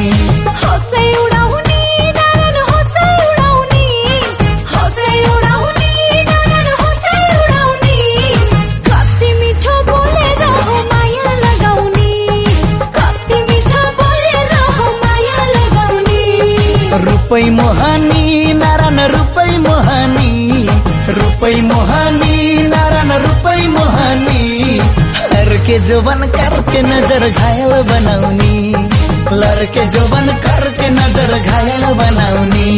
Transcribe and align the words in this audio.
रुपै 17.27 17.47
मोहानी 17.59 18.25
नारायण 18.59 18.99
रुपै 19.13 19.53
मोहानी 19.63 20.31
रुपै 21.17 21.57
मोहानी 21.71 22.35
नारायण 22.73 23.11
रुपै 23.25 23.63
मोहानी। 23.75 24.45
लड़के 25.33 25.79
जोबन 25.89 26.23
करके 26.37 26.83
नजर 26.91 27.29
घायल 27.31 27.73
बनाउने 27.91 28.55
लड़के 29.43 29.85
जोबन 29.95 30.27
करके 30.47 30.89
नजर 30.99 31.33
घायल 31.51 31.85
बनाउने 32.01 32.71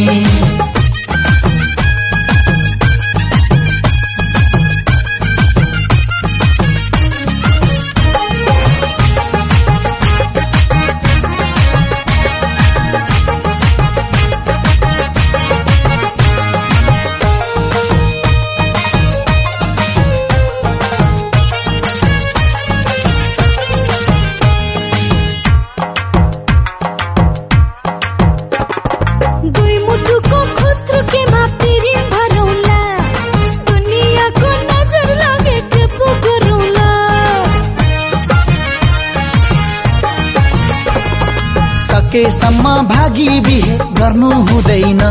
सकेसम्म 42.19 42.67
भागी 42.91 43.29
बिहे 43.47 43.75
गर्नु 43.99 44.31
हुँदैन। 44.47 45.03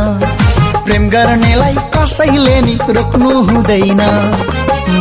प्रेम 0.85 1.03
गर्नेलाई 1.09 1.75
कसैले 1.93 2.55
नि 2.61 2.73
रोक्नु 2.97 3.31
हुँदैन। 3.47 4.01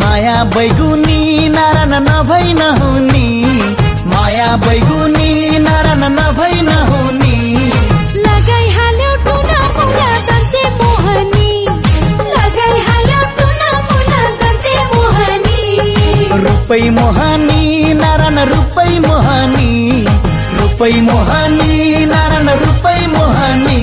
माया 0.00 0.36
बैगुनी 0.54 1.18
नारायण 1.54 1.94
नभई 2.06 2.52
नहुनी 2.60 3.26
माया 4.12 4.50
बैगुनी 4.66 5.30
नारायण 5.66 6.04
नभई 6.18 6.60
नहुनी 6.70 7.34
लगाइहाल्यो 8.26 9.10
टुना 9.26 9.58
मुना 9.74 10.08
दन्ते 10.28 10.62
मोहनी। 10.78 11.50
लगाइहाल्यो 12.36 13.20
टुना 13.38 13.70
मुना 13.88 14.22
दन्ते 14.42 14.76
मोहनी। 14.94 15.60
रुपै 16.46 16.82
मोहानी 17.00 17.62
नारायण 18.02 18.38
रुपै 18.54 18.90
मोहानी। 19.08 19.74
रुपै 20.76 21.00
मोहानी 21.00 22.04
नारायण 22.04 22.48
रुपै 22.60 23.00
मोहानी। 23.06 23.78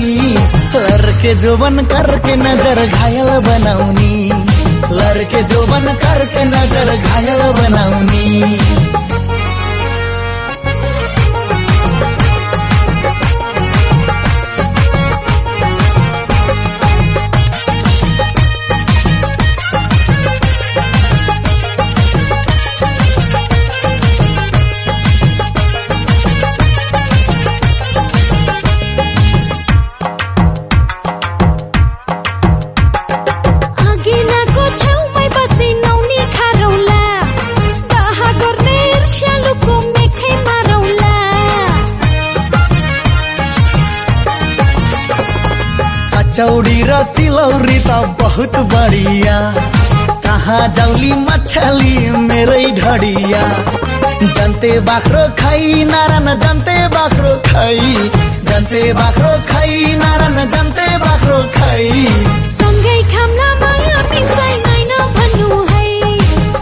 लड़के 0.74 1.34
जोबन 1.34 1.76
करके 1.90 2.36
नजर 2.36 2.78
घायल 2.86 3.30
बनाउने। 3.46 4.12
लड़के 4.98 5.42
जोबन 5.42 5.86
करके 6.02 6.44
नजर 6.44 6.88
घायल 6.96 7.42
बनाउने। 7.58 8.24
कचौडी 46.34 46.78
र 46.82 46.92
तिलौरी 47.14 47.78
त 47.86 48.18
बहुत 48.18 48.54
बढिया। 48.70 49.34
कहाँ 50.24 50.62
जाउली 50.76 51.12
मछली 51.26 51.94
मेरै 52.28 52.64
ढडिया। 52.78 53.42
जन्ते 54.34 54.72
बाख्रो 54.88 55.22
खाइ 55.40 55.84
नारायण 55.90 56.26
जन्ते 56.42 56.76
बाख्रो 56.94 57.34
खाइ 57.46 57.78
जन्ते 58.50 58.82
बाख्रो 59.00 59.32
खाइ 59.50 59.94
नारायण 60.02 60.38
जन्ते 60.54 60.86
बाख्रो 61.04 61.38
खाइ 61.54 61.86
सँगै 62.62 62.96
खाम्ला 63.14 63.48
माया 63.62 63.96
मिसाइँदैन 64.10 64.92
भन्नु 65.14 65.62
है। 65.70 65.86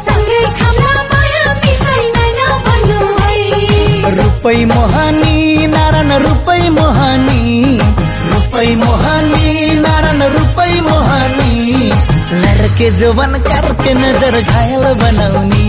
सँगै 0.04 0.42
खाम्ला 0.60 0.94
माया 1.14 1.44
मिसाइँदैन 1.64 2.40
भन्नु 2.68 3.00
है। 3.22 4.14
रुपै 4.20 4.58
मोहानी 4.74 5.66
नारायण 5.76 6.12
रुपै 6.28 6.60
मोहानी। 6.78 7.40
रुपै 8.52 8.74
मोहानी 8.76 9.48
नारायण 9.82 10.22
रुपै 10.32 10.72
मोहानी। 10.86 11.52
लड़के 12.42 12.88
जोबन 13.00 13.32
करके 13.48 13.92
नजर 13.94 14.34
घायल 14.42 14.84
बनाउने 15.00 15.68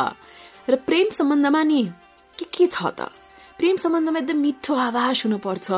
र 0.67 0.69
प्रेम 0.75 1.07
सम्बन्धमा 1.19 1.61
नि 1.71 1.81
के 2.39 2.45
के 2.51 2.65
छ 2.67 2.79
त? 2.99 3.01
प्रेम 3.63 3.77
सम्बन्धमा 3.77 4.19
एकदम 4.19 4.37
मिठो 4.43 4.75
आवाज 4.75 5.21
हुनुपर्छ। 5.25 5.71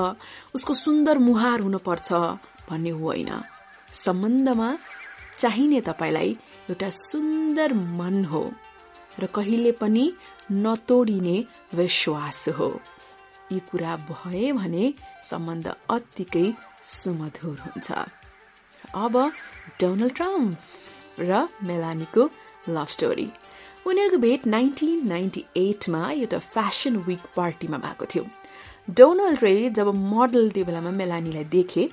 उसको 0.57 0.73
सुन्दर 0.73 1.17
मुहार 1.21 1.59
हुनुपर्छ 1.61 2.09
भन्ने 2.69 2.89
होइन। 2.89 3.29
सम्बन्धमा 3.93 4.69
चाहिने 5.39 5.81
तपाईँलाई 5.85 6.29
एउटा 6.69 6.89
सुन्दर 6.89 7.73
मन 7.99 8.25
हो 8.25 8.41
र 9.21 9.25
कहिले 9.29 9.71
पनि 9.77 10.05
नतोडिने 10.65 11.37
विश्वास 11.77 12.41
हो। 12.57 12.69
यी 13.53 13.59
कुरा 13.69 13.93
भए 14.09 14.51
भने 14.51 14.85
सम्बन्ध 15.29 15.67
अत्तिकै 15.89 16.47
सुमधुर 16.83 17.57
हुन्छ। 17.65 17.89
अब 18.95 19.13
डोनाल्ड 19.79 20.15
ट्रम्प 20.17 20.57
र 21.21 21.47
मेलानीको 21.63 22.23
लभ 22.69 22.87
स्टोरी। 22.87 23.29
उनीहरूको 23.85 24.17
भेट 24.17 24.45
नाइन्टिन 24.47 25.07
नाइन्टी 25.07 25.45
एटमा 25.57 26.01
एउटा 26.11 26.37
फेसन 26.55 26.95
विक 27.07 27.23
पार्टीमा 27.35 27.77
भएको 27.77 28.05
थियो। 28.05 28.23
डोनाल्ड 28.97 29.43
रे 29.43 29.69
जब 29.77 29.87
मोडल 29.95 30.49
त्यो 30.51 30.65
बेलामा 30.65 30.91
मेलानीलाई 31.01 31.43
देखे 31.53 31.83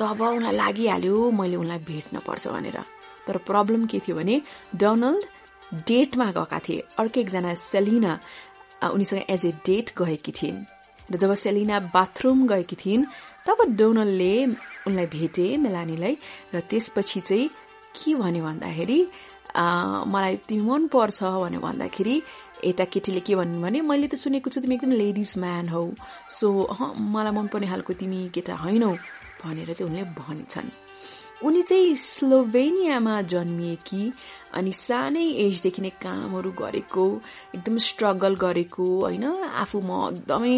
तब 0.00 0.20
उनलाई 0.20 0.56
लागिहाल्यो 0.56 1.30
मैले 1.30 1.56
उनलाई 1.56 1.78
भेट्न 1.90 2.18
पर्छ 2.26 2.46
भनेर। 2.48 2.78
तर 3.26 3.36
प्रब्लम 3.46 3.86
के 3.86 3.98
थियो 4.02 4.16
भने 4.16 4.40
डोनाल्ड 4.74 5.24
डेटमा 5.86 6.30
गएका 6.32 6.58
थिए। 6.66 6.84
अर्को 6.98 7.20
एकजना 7.20 7.54
सेलिना 7.70 8.12
उनीसँग 8.90 9.22
एज 9.30 9.46
ए 9.46 9.52
डेट 9.66 9.90
गएकी 9.98 10.32
थिइन्। 10.32 10.58
र 11.12 11.16
जब 11.16 11.34
सेलिना 11.34 11.78
बाथरुम 11.94 12.46
गएकी 12.48 12.76
थिइन् 12.84 13.04
तब 13.46 13.58
डोनलले 13.78 14.34
उनलाई 14.86 15.06
भेटे 15.14 15.46
मेलानीलाई 15.62 16.14
र 16.54 16.60
त्यसपछि 16.70 17.20
चाहिँ 17.20 17.48
के 17.94 18.14
भन्यो 18.14 18.44
भन्दाखेरि 18.44 18.98
मलाई 19.54 20.36
तिमी 20.48 20.62
मन 20.70 20.86
पर्छ 20.92 21.22
भनेर 21.22 21.60
भन्दाखेरि 21.60 22.16
यता 22.64 22.84
केटीले 22.92 23.20
के 23.26 23.34
भन्नु 23.36 23.60
भने 23.62 23.80
मैले 23.80 24.06
त 24.08 24.14
सुनेको 24.20 24.50
छु 24.50 24.60
तिमी 24.60 24.74
एकदम 24.74 24.92
लेडिज 24.92 25.34
म्यान 25.38 25.68
हौ। 25.68 25.82
सो 26.28 26.46
मलाई 27.14 27.32
मनपर्ने 27.32 27.66
खालको 27.72 27.92
तिमी 28.00 28.28
केटा 28.34 28.54
होइनौ 28.62 28.92
भनेर 29.42 29.72
चाहिँ 29.72 29.90
उनले 29.90 30.04
भनिछन्। 30.18 30.70
उनी 31.40 31.62
चाहिँ 31.62 31.94
स्लोभेनियामा 31.96 33.14
जन्मिएकी 33.32 34.02
अनि 34.54 34.72
सानै 34.76 35.24
एजदेखि 35.44 35.82
नै 35.82 35.90
कामहरू 35.96 36.50
गरेको 36.52 37.04
एकदम 37.56 37.78
स्ट्रगल 37.80 38.34
गरेको 38.36 38.84
होइन? 39.00 39.24
आफू 39.62 39.80
म 39.80 39.90
एकदमै 40.12 40.56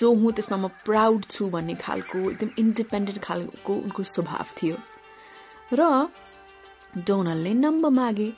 जो 0.00 0.08
हुँ 0.14 0.32
त्यसमा 0.32 0.56
म 0.56 0.68
प्राउड 0.88 1.28
छु 1.28 1.48
भन्ने 1.52 1.74
खालको 1.84 2.18
एकदम 2.30 2.50
इन्डिपेन्डेन्ट 2.56 3.20
खालको 3.20 3.72
उनको 3.84 4.02
स्वभाव 4.14 4.46
थियो। 4.56 4.76
र 5.76 6.08
डोनलले 6.96 7.52
नम्बर 7.54 7.90
मागे। 7.90 8.32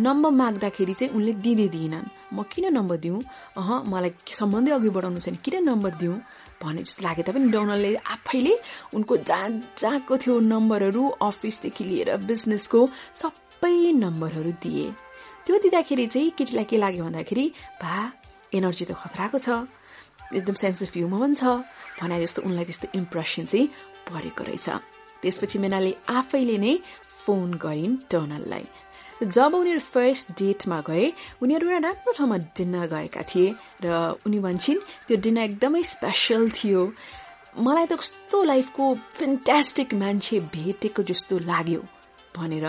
नम्बर 0.00 0.30
माग्दाखेरि 0.30 0.94
चाहिँ 0.94 1.14
उनले 1.16 1.32
दिँदै 1.44 1.68
दिएनन् 1.68 2.08
म 2.34 2.42
किन 2.52 2.64
नम्बर 2.72 2.96
दिउँ? 2.96 3.20
अह 3.58 3.68
मलाई 3.90 4.10
सम्बन्धै 4.28 4.72
अघि 4.72 4.90
बढाउनु 4.92 5.20
छैन। 5.20 5.36
किन 5.44 5.64
नम्बर 5.64 5.92
दिउँ? 6.00 6.16
भने 6.62 6.82
जस्तो 6.82 7.02
लागे 7.04 7.22
तापनि 7.22 7.48
डोनलले 7.52 7.90
आफैले 7.96 8.54
उनको 8.94 9.16
जहाँ 9.28 9.48
जहाँको 9.80 10.14
थियो 10.16 10.34
नम्बरहरू 10.52 11.02
अफिसदेखि 11.20 11.84
लिएर 11.84 12.16
बिजनेसको 12.28 12.80
सबै 13.20 13.76
नम्बरहरू 14.04 14.52
दिए। 14.62 14.86
त्यो 15.46 15.54
दिँदाखेरि 15.64 16.06
चाहिँ 16.06 16.30
केटीलाई 16.36 16.64
के 16.64 16.76
लाग्यो 16.76 17.04
भन्दाखेरि 17.04 17.44
भा 17.82 17.96
एनर्जी 18.54 18.84
त 18.84 18.92
खतराको 18.92 19.38
छ। 19.38 19.48
एकदम 20.34 20.56
सेन्स 20.58 20.82
अफ 20.82 20.92
ह्युमर 20.96 21.20
पनि 21.20 21.34
छ। 21.36 21.44
भने 22.00 22.16
जस्तो 22.20 22.42
उनलाई 22.42 22.64
त्यस्तो 22.64 22.86
इम्प्रेसन 22.98 23.44
चाहिँ 23.46 23.66
परेको 24.10 24.42
रहेछ। 24.44 24.68
त्यसपछि 25.22 25.58
मेनाले 25.58 25.92
आफैले 26.08 26.56
नै 26.58 26.74
फोन 27.26 27.54
गरिन् 27.64 27.96
टर्नललाई 28.10 28.66
जब 29.22 29.54
उनीहरू 29.54 29.80
फर्स्ट 29.92 30.32
डेटमा 30.38 30.80
गए 30.88 31.04
उनीहरू 31.42 31.68
एउटा 31.68 31.88
राम्रो 31.88 32.12
ठाउँमा 32.12 32.36
डिनर 32.56 32.86
गएका 32.94 33.22
थिए 33.30 33.54
र 33.84 33.86
उनी 34.26 34.38
भन्छन् 34.46 34.84
त्यो 35.08 35.16
डिनर 35.24 35.42
एकदमै 35.42 35.82
स्पेसल 35.92 36.50
थियो। 36.58 36.82
मलाई 37.56 37.86
त 37.86 37.92
कस्तो 37.96 38.42
लाइफको 38.52 38.84
फेन्टास्टिक 39.18 39.94
मान्छे 39.96 40.40
भेटेको 40.52 41.02
जस्तो 41.10 41.34
लाग्यो 41.50 41.80
भनेर 42.36 42.66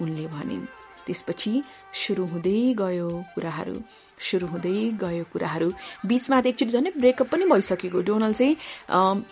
उनले 0.00 0.26
भनिन्। 0.32 0.64
त्यसपछि 1.04 1.52
सुरु 2.00 2.24
हुँदै 2.32 2.60
गयो 2.80 3.08
कुराहरू। 3.34 3.76
सुरु 4.20 4.46
हुँदै 4.52 4.76
गयो 5.02 5.24
कुराहरू। 5.32 5.68
बिचमा 6.08 6.40
त 6.40 6.46
एकचोटि 6.46 6.72
झन् 6.72 6.88
ब्रेकअप 6.96 7.28
पनि 7.28 7.44
भइसकेको। 7.52 8.00
डोनल्ड 8.08 8.36
चाहिँ 8.40 8.56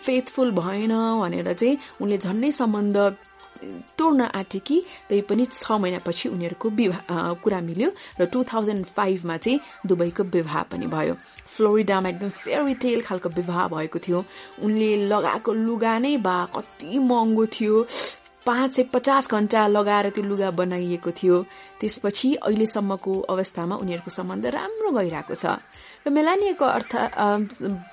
फेथफुल 0.05 0.49
भएन 0.61 0.93
भनेर 1.21 1.49
चाहिँ 1.53 1.77
उनले 2.01 2.17
झन्नै 2.17 2.51
सम्बन्ध 2.61 2.97
तोड्न 3.97 4.21
आँटे 4.33 4.59
कि 4.59 4.77
तै 5.09 5.21
पनि 5.29 5.45
छ 5.45 5.71
महिनापछि 5.71 6.29
उनीहरूको 6.29 6.69
विवाह 6.69 7.33
कुरा 7.43 7.59
मिल्यो 7.61 7.89
र 8.21 8.25
टु 8.25 8.43
थाउजन्ड 8.43 8.85
फाइभमा 8.85 9.37
चाहिँ 9.37 9.59
दुबईको 9.85 10.23
विवाह 10.23 10.63
पनि 10.71 10.87
भयो। 10.87 11.15
फ्लोरिडामा 11.49 12.09
एकदम 12.09 12.29
फेरी 12.29 12.73
टेल 12.83 13.01
खालको 13.01 13.29
विवाह 13.29 13.67
भएको 13.67 13.99
थियो। 13.99 14.19
उनले 14.63 14.89
लगाएको 15.11 15.53
लुगा 15.53 15.97
नै 15.99 16.15
बा 16.17 16.37
कति 16.55 16.99
महँगो 16.99 17.45
थियो। 17.45 17.75
पाँच 18.49 18.69
सय 18.75 18.83
पचास 18.89 19.29
घण्टा 19.29 19.61
लगाएर 19.69 20.09
त्यो 20.09 20.23
लुगा 20.25 20.49
बनाइएको 20.57 21.11
थियो। 21.13 21.37
त्यसपछि 21.79 22.29
अहिलेसम्मको 22.41 23.13
अवस्थामा 23.29 23.75
उनीहरूको 23.77 24.09
सम्बन्ध 24.09 24.45
राम्रो 24.57 24.89
गइरहेको 24.89 25.35
छ। 25.37 25.61
र 26.01 26.09
मेलानिएको 26.09 26.65
अर्थ 26.65 26.93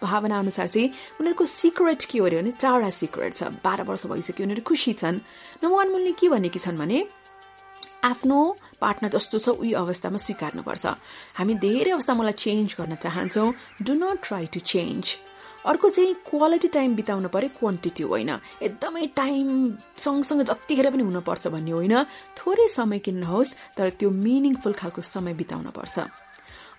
भावना 0.01 0.37
अनुसार 0.39 0.67
चाहिँ 0.73 0.89
उनीहरूको 1.21 1.45
सिक्रेट 1.45 2.01
के 2.09 2.19
हो 2.19 2.25
अरे 2.25 2.37
भने 2.41 2.53
चारवटा 2.57 2.91
सिक्रेट 2.91 3.33
छ। 3.37 3.43
बाह्र 3.61 3.85
वर्ष 3.85 4.07
भइसक्यो 4.09 4.45
उनीहरू 4.49 4.63
खुसी 4.65 4.93
छन्। 4.97 5.21
नम्बर 5.61 5.77
वान 5.77 5.89
मुलले 5.93 6.13
के 6.17 6.27
भनेकी 6.33 6.59
छन् 6.65 6.81
भने 6.81 6.99
आफ्नो 8.09 8.39
पार्टनर 8.81 9.11
जस्तो 9.13 9.37
छ 9.39 9.49
उही 9.61 9.73
अवस्थामा 9.77 10.19
स्वीकार्नुपर्छ। 10.25 10.85
हामी 11.37 11.55
धेरै 11.61 11.91
अवस्थामा 11.93 12.31
चेन्ज 12.33 12.69
गर्न 12.81 12.95
चाहन्छौँ। 13.05 13.49
Do 13.85 13.93
not 13.93 14.17
try 14.25 14.47
to 14.55 14.61
change 14.65 15.05
अर्को 15.67 15.91
चाहिँ 15.91 16.15
क्वालिटी 16.31 16.69
टाइम 16.69 16.95
बिताउनु 16.95 17.29
पर्यो 17.29 17.51
क्वान्टिटी 17.59 18.03
होइन। 18.03 18.31
एकदमै 18.63 19.07
टाइम 19.19 19.47
सँगसँगै 19.99 20.45
जतिखेर 20.45 20.91
पनि 20.91 21.03
हुनुपर्छ 21.03 21.47
भन्ने 21.51 21.71
होइन। 21.71 21.95
थोरै 22.39 22.69
समय 22.71 22.99
किन्नुहोस् 23.03 23.55
तर 23.75 23.91
त्यो 23.99 24.11
मिनिङफुल 24.11 24.73
खालको 24.73 25.03
समय 25.03 25.35
बिताउन 25.35 25.75
पर्छ। 25.75 25.99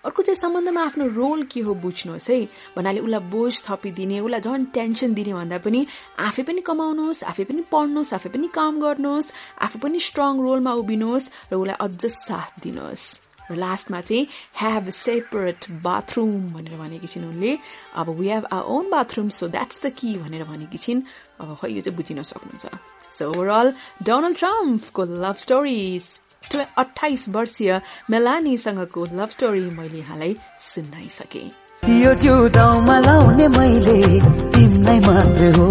अर्को 0.08 0.22
चाहिँ 0.22 0.40
सम्बन्धमा 0.40 0.82
आफ्नो 0.88 1.04
रोल 1.12 1.42
के 1.52 1.60
हो 1.60 1.74
बुझ्नुहोस् 1.74 2.30
है। 2.30 2.38
भन्नाले 2.76 3.00
उसलाई 3.04 3.20
बोझ 3.28 3.52
थपिदिने 3.66 4.20
उसलाई 4.24 4.40
झन् 4.40 4.64
टेन्सन 4.72 5.14
दिने 5.14 5.32
भन्दा 5.34 5.58
पनि 5.58 5.80
आफै 6.18 6.42
पनि 6.48 6.60
कमाउनुहोस् 6.64 7.24
आफै 7.28 7.44
पनि 7.44 7.62
पढ्नुहोस् 7.68 8.14
आफै 8.14 8.30
पनि 8.30 8.48
काम 8.48 8.80
गर्नुहोस् 8.80 9.32
आफू 9.58 9.78
पनि 9.84 9.98
स्ट्रङ 10.00 10.40
रोलमा 10.40 10.72
उभिनुहोस् 10.80 11.30
र 11.52 11.54
उसलाई 11.60 11.76
अझ 11.76 12.02
साथ 12.24 12.62
दिनुहोस्। 12.62 13.27
र 13.50 13.56
लास्टमा 13.56 14.00
चाहिँ 14.00 14.26
ह्याभ 14.56 14.88
सेपरेट 14.90 15.70
बाथरुम 15.82 16.32
भनेर 16.52 16.76
भनेकी 16.78 17.06
छिन् 17.06 17.24
उनले। 17.24 17.58
अब 17.96 18.08
we 18.18 18.28
have 18.28 18.44
our 18.52 18.62
own 18.62 18.90
bathroom 18.90 19.28
so 19.28 19.48
that's 19.48 19.82
the 19.84 19.90
key 19.98 20.14
भनेर 20.16 20.44
भनेकी 20.44 20.78
छिन्। 20.78 21.02
अब 21.40 21.56
खै 21.60 21.68
यो 21.68 21.80
चाहिँ 21.80 21.96
बुझिन 21.96 22.22
सक्नुहुन्छ। 22.22 22.64
सो 23.18 23.28
ओभरअल 23.30 23.72
डोनाल्ड 24.02 24.36
ट्रम्पको 24.38 25.04
लभ 25.04 25.36
स्टोरिज 25.36 26.04
अठाइस 26.78 27.28
वर्षीय 27.28 27.80
मेलानीसँगको 28.10 29.04
लभ 29.12 29.30
स्टोरी 29.30 29.60
मैले 29.78 30.00
हालै 30.08 30.34
सुनाइसके 30.62 31.44
यो 31.82 32.14
जिउदाउमा 32.22 32.98
लाउने 33.00 33.48
मैले 33.48 33.98
तिमीलाई 34.54 35.00
मात्र 35.00 35.52
हो। 35.56 35.68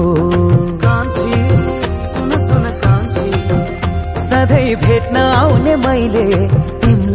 सधैँ 4.27 4.75
भेट्न 4.75 5.17
आउने 5.17 5.75
मैले 5.75 6.25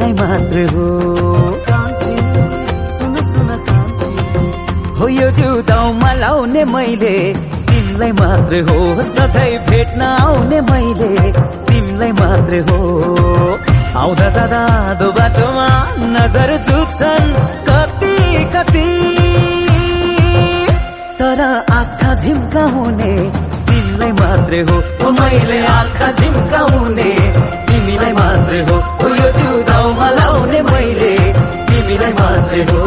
तिमीलाई 0.03 0.13
मात्र 0.19 0.59
हो 0.75 0.87
हो 4.99 5.09
यो 5.09 5.29
जिउदाउमा 5.39 6.13
लाउने 6.23 6.65
मैले 6.75 7.15
तिमीलाई 7.71 8.13
मात्र 8.19 8.55
हो। 8.67 8.79
सधैँ 9.15 9.53
भेट्न 9.69 10.03
आउने 10.03 10.61
मैले 10.71 11.13
तिमीलाई 11.71 12.13
मात्र 12.19 12.53
हो। 12.67 12.79
आउँदा 14.03 14.29
जाँदा 14.35 14.63
बाटोमा 15.19 15.69
नजर 16.15 16.51
झुक्छन् 16.67 17.31
कति 17.69 18.17
कति। 18.55 18.89
तर 21.19 21.41
आँखा 21.79 22.15
झिम्काउने 22.23 23.15
तिमीलाई 23.71 24.13
मात्र 24.19 24.53
हो। 24.71 24.77
मैले 25.21 25.59
आँखा 25.79 26.11
झिम्काउने 26.13 27.11
तिमीलाई 27.71 28.13
मात्र 28.21 28.53
हो। 28.71 28.77
यो 29.13 29.29
पाउने 30.33 30.61
मैले 30.73 31.15
तिमीलाई 31.69 32.13
मात्रै 32.21 32.63
हो। 32.73 32.81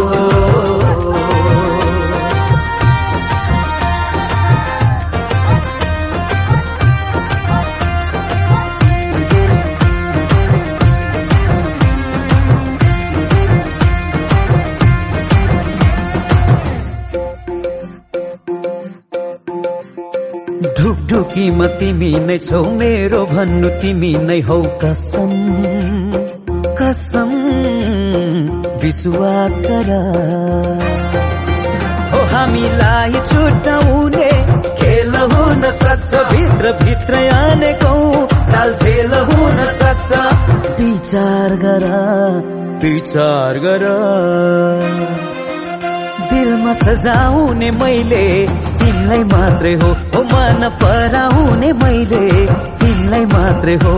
म 21.57 21.67
तिमी 21.79 22.09
नै 22.27 22.37
छौ 22.45 22.61
मेरो 22.79 23.21
भन्नु 23.31 23.69
तिमी 23.81 24.11
नै 24.27 24.39
हौ 24.47 24.57
कसम। 24.81 26.24
कसम 26.85 27.29
विश्वास 28.81 29.53
गर 29.61 29.87
हो 32.11 32.19
हामीलाई 32.33 33.21
छुट्याउने 33.29 34.27
खेल 34.79 35.15
हुन 35.31 35.63
सक्छ 35.79 36.21
भित्र 36.31 36.73
भित्र 36.83 37.21
आनेकौ 37.35 37.95
चाल 38.51 38.73
खेल 38.83 39.13
हुन 39.29 39.57
सक्छ। 39.79 40.19
विचार 40.79 41.55
गर 41.63 41.85
विचार 42.83 43.59
गर। 43.59 43.85
दिलमा 46.29 46.73
सजाउने 46.85 47.71
मैले 47.81 48.25
तिमीलाई 48.79 49.23
मात्रै 49.33 49.73
हो। 49.73 49.93
मन 50.33 50.69
पराउने 50.83 51.73
मैले 51.83 52.25
तिमीलाई 52.81 53.25
मात्रै 53.25 53.75
हो। 53.75 53.95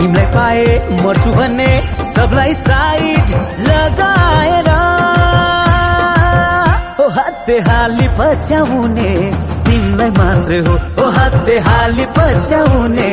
तिमीलाई 0.00 0.26
पाए 0.34 0.66
मर्छु 1.04 1.30
भन्ने 1.32 1.66
सबलाई 2.10 2.52
साइड 2.54 3.30
लगाएर। 3.68 4.68
हो 6.98 7.08
हाते 7.16 7.56
हाली 7.66 8.06
पछ्याउने 8.18 9.10
तिमीलाई 9.66 10.10
मात्रै 10.18 10.58
हो। 10.68 10.74
हो 10.98 11.10
हाते 11.16 11.58
हाली 11.68 12.06
पछ्याउने 12.16 13.10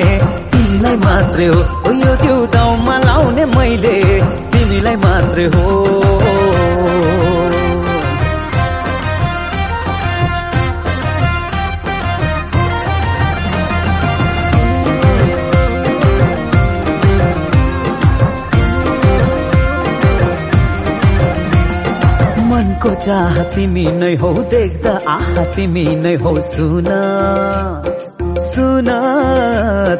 तिमीलाई 0.53 0.97
मात्रै 1.03 1.47
हो। 1.47 1.59
हो 1.83 1.91
यो 2.03 2.15
जिउदाउमा 2.23 2.97
लाउने 3.07 3.45
मैले 3.57 3.97
तिमीलाई 4.55 4.95
मात्रै 5.03 5.45
हो। 5.55 5.65
चाह 23.07 23.37
तिमी 23.55 23.83
नै 23.99 24.07
हौ 24.21 24.29
देख्दा 24.53 24.93
आह 25.11 25.35
तिमी 25.57 25.83
नै 25.99 26.11
हौ 26.23 26.33
सुन। 26.47 26.89
सुन 28.47 28.89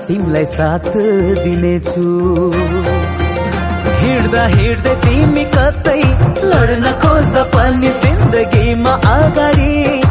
तिमीलाई 0.08 0.46
साथ 0.58 0.90
दिनेछु। 1.44 2.08
हिँड्दा 4.02 4.44
हिँड्दै 4.56 4.96
तिमी 5.06 5.46
कतै 5.56 6.02
लड्न 6.52 6.94
खोज्दा 7.06 7.44
पनि 7.56 7.96
जिन्दगीमा 8.04 9.00
अगाडि 9.16 10.07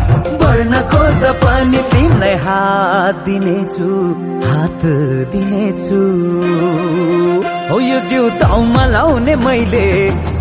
बढ्न 0.47 0.81
खोज्दा 0.91 1.31
पनि 1.43 1.81
तिमीलाई 1.93 2.35
हात 2.47 3.15
दिनेछु 3.27 3.89
हात 4.47 4.83
दिनेछु। 5.33 6.01
हो 7.71 7.79
यो 7.81 7.99
जिउ 8.09 8.29
ताउमा 8.41 8.85
लाउने 8.95 9.35
मैले 9.45 9.87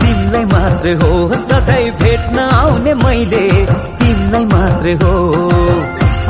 तिमीलाई 0.02 0.46
मात्रै 0.54 0.94
हो 1.02 1.12
सधैँ 1.50 1.90
भेट्न 2.02 2.38
आउने 2.62 2.94
मैले 3.02 3.46
तिमीलाई 4.00 4.46
मात्रै 4.54 4.94
हो। 5.02 5.14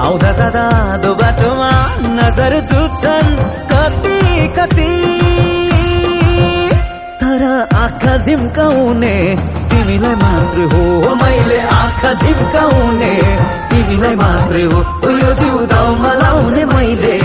आउँदा 0.05 0.31
जाँदा 0.39 0.65
दो 1.03 1.13
बाटोमा 1.21 1.71
नजर 2.17 2.59
झुक्छन् 2.69 3.31
कति 3.71 4.19
कति। 4.57 4.91
तर 7.35 7.43
आँखा 7.75 8.15
झिम्काउने 8.23 9.15
तिमीलाई 9.71 10.15
मात्रै 10.15 10.65
हो 10.71 11.15
मैले 11.21 11.57
आँखा 11.77 12.11
झिम्काउने। 12.23 13.09
तिमीलाई 13.71 14.15
मात्रै 14.21 14.61
हो 14.71 14.79
यो 15.11 15.31
जिउ 15.39 15.65
दाउमा 15.73 16.11
लाउने 16.21 16.63
मैले। 16.71 17.17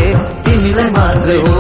तिमीलाई 0.46 0.90
मात्रै 0.96 1.36
हो। 1.44 1.54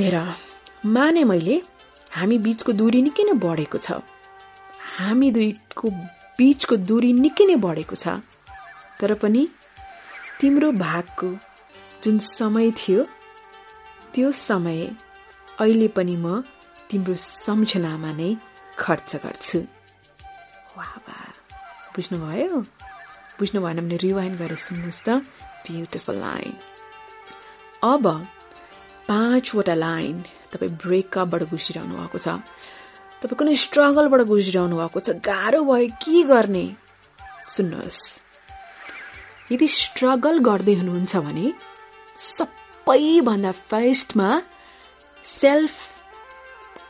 हेर 0.00 0.16
माने 0.92 1.24
मैले 1.32 1.56
हामी 2.18 2.38
बीचको 2.44 2.72
दूरी 2.84 3.02
निकै 3.08 3.22
नै 3.32 3.40
बढेको 3.48 3.78
छ। 3.80 4.04
हामी 4.92 5.30
दुईको 5.40 5.86
बीचको 6.36 6.76
दूरी 6.92 7.12
निकै 7.24 7.44
नै 7.48 7.56
बढेको 7.64 7.96
छ। 8.04 8.20
तर 9.04 9.14
पनि 9.20 9.46
तिम्रो 10.40 10.72
भागको 10.72 11.28
जुन 12.04 12.18
समय 12.18 12.70
थियो 12.72 13.02
त्यो 14.14 14.32
समय 14.32 14.80
अहिले 15.60 15.88
पनि 15.88 16.16
म 16.16 16.40
तिम्रो 16.90 17.14
सम्झनामा 17.44 18.12
नै 18.12 18.30
खर्च 18.78 19.16
गर्छु। 19.24 19.58
वाह 20.76 20.92
वाह 21.06 21.24
बुझ्नुभयो? 21.94 22.60
बुझ्नु 23.38 23.60
भएन 23.60 23.78
भने 23.84 23.96
रिवाइन्ड 23.96 24.38
गरेर 24.38 24.56
सुन्नुहोस् 24.56 25.02
त। 25.06 25.20
ब्युटिफुल 25.68 26.16
लाइन 26.16 26.52
अब 27.84 28.04
पाँचवटा 29.08 29.74
लाइन 29.74 30.16
तपाईँ 30.52 30.72
ब्रेकअपबाट 30.80 31.42
गुज्रिरहनु 31.52 31.94
भएको 32.00 32.18
छ। 32.18 32.40
तपाईँ 33.20 33.38
कुनै 33.38 33.54
स्ट्रगलबाट 33.64 34.20
गुज्रिरहनु 34.32 34.76
भएको 34.80 35.00
छ। 35.00 35.08
गाह्रो 35.20 35.60
भयो 35.68 35.92
के 36.00 36.22
गर्ने? 36.24 36.66
सुन्नुहोस्। 37.54 38.23
यदि 39.52 39.68
स्ट्रगल 39.78 40.38
गर्दै 40.48 40.74
हुनुहुन्छ 40.74 41.16
भने 41.26 41.46
सबैभन्दा 42.28 43.52
फर्स्टमा 43.70 44.28
सेल्फ 45.24 45.74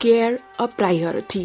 केयर 0.02 0.38
अ 0.60 0.66
प्रायोरिटी 0.78 1.44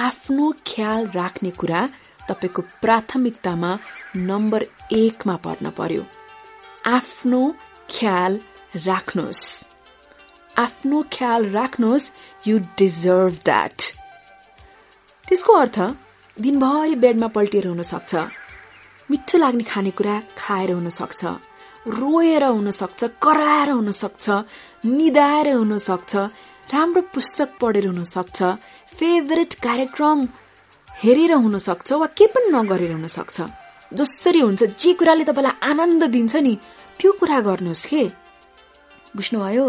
आफ्नो 0.00 0.50
ख्याल 0.66 1.06
राख्ने 1.14 1.50
कुरा 1.60 1.80
तपाईँको 2.28 2.62
प्राथमिकतामा 2.82 3.70
नम्बर 4.30 4.62
एकमा 4.92 5.36
पर्न 5.44 5.70
पर्यो। 5.78 6.04
आफ्नो 6.96 7.40
ख्याल 7.90 8.38
राख्नुहोस्। 8.86 9.42
आफ्नो 10.58 11.02
ख्याल 11.12 11.50
राख्नुहोस् 11.50 12.10
यु 12.48 12.58
डिजर्भ 12.78 13.34
द्याट 13.44 13.76
त्यसको 15.26 15.52
अर्थ 15.54 15.78
दिनभरि 16.36 16.94
बेडमा 17.04 17.28
पल्टिएर 17.36 17.66
हुन 17.66 17.82
सक्छ 17.92 18.14
मिठो 19.10 19.38
लाग्ने 19.38 19.64
खानेकुरा 19.64 20.14
खाएर 20.38 20.70
हुन 20.72 20.88
सक्छ 20.90 21.24
रोएर 21.98 22.44
हुन 22.44 22.70
सक्छ 22.70 23.00
कराएर 23.22 23.70
हुन 23.70 23.90
सक्छ 23.92 24.26
निदाएर 24.86 25.48
हुन 25.52 25.78
सक्छ 25.78 26.12
राम्रो 26.72 27.02
पुस्तक 27.14 27.48
पढेर 27.60 27.86
हुन 27.86 28.04
सक्छ 28.04 28.42
फेभरेट 28.98 29.54
कार्यक्रम 29.64 30.18
हेरेर 31.02 31.32
हुन 31.32 31.58
सक्छ 31.58 31.92
वा 31.92 32.06
के 32.06 32.26
पनि 32.26 32.48
नगरेर 32.54 32.92
हुन 32.92 33.06
सक्छ 33.08 33.36
जसरी 33.92 34.40
हुन्छ 34.40 34.62
जे 34.80 34.92
कुराले 34.94 35.24
तपाईँलाई 35.24 35.58
आनन्द 35.70 36.02
दिन्छ 36.14 36.36
नि 36.36 36.54
त्यो 36.98 37.12
कुरा 37.20 37.40
गर्नुहोस् 37.40 37.86
के? 37.86 38.04
बुझ्नुभयो? 39.16 39.64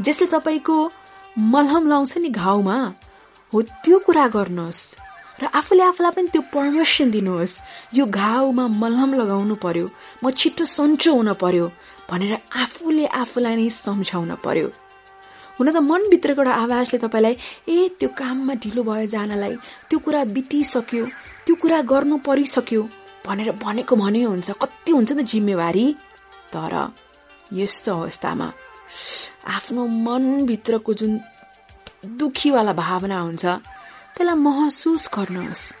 जसले 0.00 0.26
तपाईँको 0.26 0.76
मलहम 1.38 1.88
लाउँछ 1.88 2.12
नि 2.18 2.28
घाउमा 2.28 2.76
हो 3.52 3.62
त्यो 3.62 3.98
कुरा 4.06 4.26
गर्नुहोस्। 4.28 5.03
र 5.40 5.44
आफूले 5.50 5.82
आफूलाई 5.90 6.12
पनि 6.16 6.28
त्यो 6.34 6.42
पर्मिसन 6.54 7.10
दिनुहोस्। 7.10 7.54
यो 7.98 8.04
घाउमा 8.06 8.64
मलहम 8.82 9.10
लगाउनु 9.20 9.54
पर्यो 9.64 9.86
म 10.22 10.30
छिट्टो 10.30 10.64
सन्चो 10.64 11.10
हुन 11.14 11.32
पर्यो 11.42 11.66
भनेर 12.10 12.32
आफूले 12.62 13.04
आफूलाई 13.22 13.54
नै 13.56 13.68
सम्झाउन 13.82 14.30
पर्यो। 14.46 14.68
हुन 15.58 15.66
त 15.70 15.76
मनभित्रको 15.90 16.42
एउटा 16.42 16.52
आवाजले 16.64 16.98
तपाईँलाई 17.04 17.34
ए 17.68 17.78
त्यो 17.98 18.08
काममा 18.20 18.54
ढिलो 18.62 18.82
भयो 18.82 19.06
जानलाई 19.14 19.54
त्यो 19.90 19.98
कुरा 20.04 20.22
बितिसक्यो 20.34 21.04
त्यो 21.46 21.54
कुरा 21.62 21.78
गर्नु 21.90 22.16
परिसक्यो 22.26 22.82
भनेर 23.26 23.50
भनेको 23.64 23.94
भने 23.96 24.22
हुन्छ 24.22 24.50
कति 24.62 24.90
हुन्छ 24.92 25.10
नि 25.18 25.22
जिम्मेवारी। 25.32 25.86
तर 26.54 26.74
यस्तो 27.52 27.90
अवस्थामा 27.92 28.48
आफ्नो 29.56 29.82
मनभित्रको 30.06 30.92
जुन 30.94 31.12
दुखीवाला 32.18 32.72
भावना 32.72 33.18
हुन्छ 33.20 33.44
त्यसलाई 34.16 34.34
महसुस 34.34 35.10
गर्नुहोस्। 35.14 35.72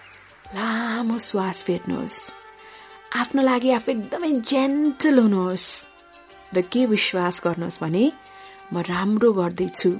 लामो 0.54 1.18
श्वास 1.18 1.62
फेर्नुहोस्। 1.62 2.32
आफ्नो 3.16 3.42
लागि 3.42 3.70
आफू 3.70 3.92
एकदमै 3.92 4.30
जेन्टल 4.32 5.18
हुनुहोस्। 5.18 5.86
र 6.54 6.60
के 6.62 6.86
विश्वास 6.86 7.40
गर्नुहोस् 7.44 7.80
भने 7.80 8.12
म 8.72 8.78
राम्रो 8.78 9.32
गर्दैछु। 9.32 9.90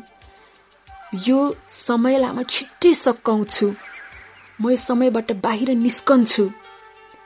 यो 1.27 1.55
समयलाई 1.71 2.33
म 2.33 2.43
छिट्टै 2.43 2.95
सकाउँछु। 2.95 3.75
म 4.61 4.71
यो 4.71 4.77
समयबाट 4.77 5.33
बाहिर 5.33 5.71
निस्कन्छु। 5.71 6.51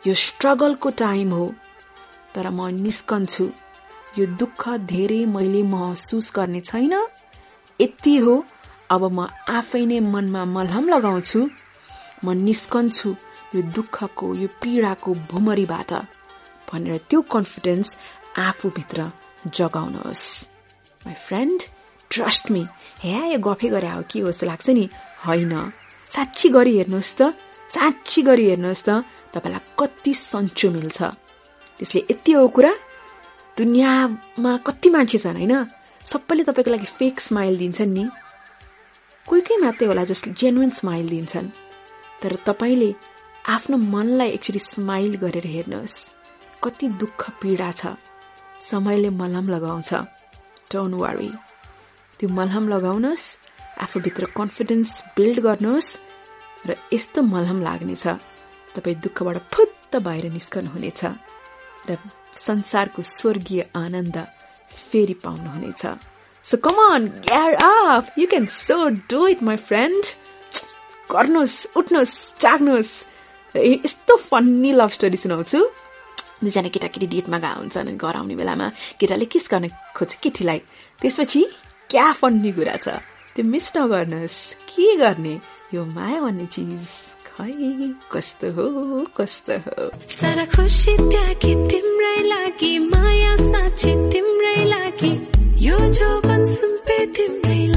यो 0.06 0.14
स्ट्रगलको 0.14 0.90
टाइम 0.90 1.30
हो। 1.32 1.54
तर 2.34 2.50
म 2.50 2.68
निस्कन्छु। 2.84 3.44
यो 4.18 4.26
दुःख 4.26 4.68
धेरै 4.68 5.24
मैले 5.24 5.62
महसुस 5.62 6.32
गर्ने 6.36 6.60
छैन। 6.60 6.94
यति 7.80 8.16
हो। 8.16 8.44
अब 8.90 9.02
म 9.16 9.18
आफै 9.48 9.84
नै 9.86 10.00
मनमा 10.00 10.42
मलहम 10.44 10.84
लगाउँछु। 10.88 11.40
म 12.24 12.26
निस्कन्छु 12.46 13.08
यो 13.54 13.60
दुःखको 13.76 14.26
यो 14.34 14.48
पीडाको 14.60 15.10
भुमरीबाट 15.30 15.92
भनेर 16.68 16.96
त्यो 17.08 17.20
कन्फिडेन्स 17.22 17.88
आफूभित्र 18.38 18.98
जगाउनुहोस्। 19.56 20.24
माई 21.06 21.14
फ्रेन्ड 21.26 21.60
ट्रस्ट 22.10 22.50
मी 22.50 22.62
हे 23.02 23.32
यो 23.32 23.38
गफे 23.38 23.68
गरे 23.68 23.88
हो 23.88 24.02
के 24.10 24.20
जस्तो 24.20 24.46
लाग्छ 24.46 24.68
नि। 24.70 24.84
होइन। 25.26 25.54
साँच्ची 26.10 26.48
गरी 26.48 26.72
हेर्नुहोस् 26.76 27.16
त। 27.18 27.20
साँच्ची 27.74 28.22
गरी 28.22 28.44
हेर्नुहोस् 28.48 28.84
त। 28.88 28.88
तपाईँलाई 29.34 29.64
कति 29.78 30.12
सन्चो 30.14 30.70
मिल्छ। 30.70 30.98
त्यसले 31.78 32.00
यति 32.10 32.32
हो 32.32 32.48
कुरा। 32.48 32.72
दुनियाँमा 33.58 34.52
कति 34.66 34.88
मान्छे 34.90 35.18
छन् 35.18 35.36
होइन? 35.36 35.54
सबैले 36.04 36.42
तपाईँको 36.48 36.70
लागि 36.70 36.88
फेक 36.98 37.20
स्माइल 37.20 37.58
दिन्छन् 37.58 37.92
नि। 37.92 38.04
कोही 39.28 39.42
कोही 39.44 39.60
मात्रै 39.60 39.86
होला 39.88 40.04
जसले 40.08 40.32
जेन्युन 40.40 40.70
स्माइल 40.72 41.08
दिन्छन् 41.08 41.48
तर 42.22 42.32
तपाईँले 42.46 42.90
आफ्नो 43.54 43.76
मनलाई 43.94 44.28
एकचोटि 44.36 44.60
स्माइल 44.72 45.12
गरेर 45.22 45.46
हेर्नुहोस्। 45.54 45.96
कति 46.64 46.86
दुःख 47.00 47.20
पीडा 47.40 47.70
छ। 47.80 47.92
समयले 48.70 49.10
मलम 49.20 49.46
लगाउँछ। 49.54 49.90
डोन्ट 50.72 50.94
वरी 51.02 51.30
त्यो 52.18 52.28
मलहम 52.38 52.64
लगाउनुहोस् 52.72 53.26
आफूभित्र 53.84 54.24
कन्फिडेन्स 54.38 54.90
बिल्ड 55.16 55.38
गर्नुहोस् 55.46 55.90
र 56.68 56.70
यस्तो 56.92 57.20
मलहम 57.22 57.58
लाग्नेछ 57.68 58.04
तपाईँ 58.74 59.00
दुःखबाट 59.04 59.36
फुत्त 59.52 59.92
बाहिर 60.06 60.24
निस्कनुहुनेछ 60.32 61.02
र 61.88 61.96
संसारको 62.48 63.02
स्वर्गीय 63.16 63.60
आनन्द 63.76 64.16
फेरि 64.70 65.14
पाउनुहुनेछ। 65.24 65.84
So 66.44 66.56
common 66.64 67.06
gear 67.26 67.54
up 67.64 68.18
you 68.18 68.26
can 68.26 68.46
so 68.46 68.78
do 69.10 69.26
it 69.26 69.42
my 69.42 69.56
friend 69.68 70.04
गर्नुहोस् 71.12 71.58
उठ्नुहोस् 71.76 72.16
जाग्नुहोस् 72.40 72.94
यस्तो 73.54 74.16
फन्नी 74.30 74.72
लभ 74.72 74.90
स्टोरी 74.96 75.16
सुनाउँछु। 75.16 75.60
दुईजना 76.42 76.68
केटाकेटी 76.68 77.06
डेटमा 77.06 77.38
गएको 77.42 77.58
हुन्छन् 77.60 77.88
अनि 77.88 77.96
घर 77.98 78.16
आउने 78.16 78.34
बेलामा 78.38 78.66
केटाले 79.00 79.26
किस 79.32 79.48
गर्न 79.50 79.68
खोज्छ 79.96 80.14
केटीलाई। 80.22 80.60
त्यसपछि 81.00 81.42
क्या 81.90 82.06
फन्नी 82.20 82.50
कुरा 82.52 82.76
छ? 82.84 82.88
त्यो 83.34 83.44
मिस 83.44 83.66
नगर्नुहोस्। 83.76 84.36
के 84.70 84.86
गर्ने? 85.02 85.34
यो 85.74 85.84
माया 85.96 86.20
भन्ने 86.22 86.46
चिज। 86.54 86.86
खै 87.26 87.50
कस्तो 88.12 88.46
हो 88.56 88.66
कस्तो 89.16 89.56
हो। 89.66 89.90
सारा 90.14 90.44
खुसी 90.54 90.94
त्यागे 91.10 91.52
तिम्रै 91.70 92.18
लागि 92.28 92.72
माया 92.92 93.34
साँच्ची 93.36 93.90
तिम्रै 94.12 94.64
लागि। 94.74 95.12
यो 95.88 95.94
जोबन 95.96 96.42
सुम्पे 96.54 96.96
तिम्रै 97.16 97.54
लागि 97.56 97.67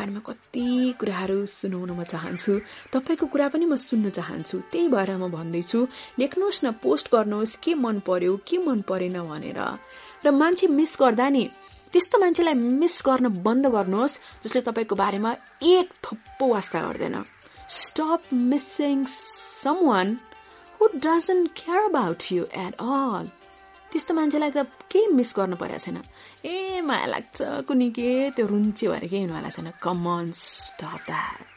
बारेमा 0.00 0.20
कति 0.24 0.96
कुराहरू 1.00 1.38
सुनाउन 1.46 1.90
म 1.92 2.02
चाहन्छु। 2.08 2.52
तपाईँको 2.92 3.26
कुरा 3.28 3.48
पनि 3.52 3.64
म 3.68 3.76
सुन्न 3.76 4.10
चाहन्छु। 4.16 4.56
त्यही 4.72 4.88
भएर 4.88 5.10
म 5.20 5.28
भन्दैछु 5.28 5.78
लेख्नुहोस् 6.18 6.64
न 6.64 6.70
पोस्ट 6.80 7.12
गर्नुहोस् 7.12 7.60
के 7.60 7.74
मन 7.76 8.00
पर्यो 8.08 8.36
के 8.48 8.58
मन 8.64 8.80
परेन 8.88 9.20
भनेर। 9.28 9.60
र 10.24 10.30
मान्छे 10.32 10.66
मिस 10.66 10.96
गर्दा 11.00 11.28
नि 11.28 11.44
त्यस्तो 11.92 12.16
मान्छेलाई 12.22 12.54
मिस 12.54 12.96
गर्न 13.06 13.26
बन्द 13.44 13.66
गर्नुहोस् 13.76 14.18
जसले 14.42 14.60
तपाईँको 14.68 14.94
बारेमा 14.96 15.30
एक 15.74 15.88
थप्पो 16.04 16.46
वास्ता 16.46 16.80
गर्दैन। 16.80 17.16
Stop 17.68 18.20
missing 18.32 19.04
someone 19.88 20.08
who 20.80 20.86
doesn't 20.96 21.50
care 21.58 21.80
about 21.90 22.20
you 22.32 22.44
at 22.64 22.74
all 22.80 23.26
त्यस्तो 23.92 24.14
मान्छेलाई 24.14 24.50
त 24.54 24.58
केही 24.86 25.12
मिस 25.18 25.30
गर्नु 25.36 25.56
परेको 25.60 25.82
छैन। 25.84 25.98
ए 26.44 26.80
माया 26.80 27.06
लाग्छ 27.06 27.36
कुनै 27.68 27.88
के 27.96 28.08
त्यो 28.36 28.46
रुन्चे 28.46 28.86
भएर 28.88 29.04
केही 29.12 29.22
हुनुवाला 29.22 29.48
छैन। 29.56 29.68
कमन 29.82 30.30
स्टप 30.32 31.00
द्याट 31.08 31.56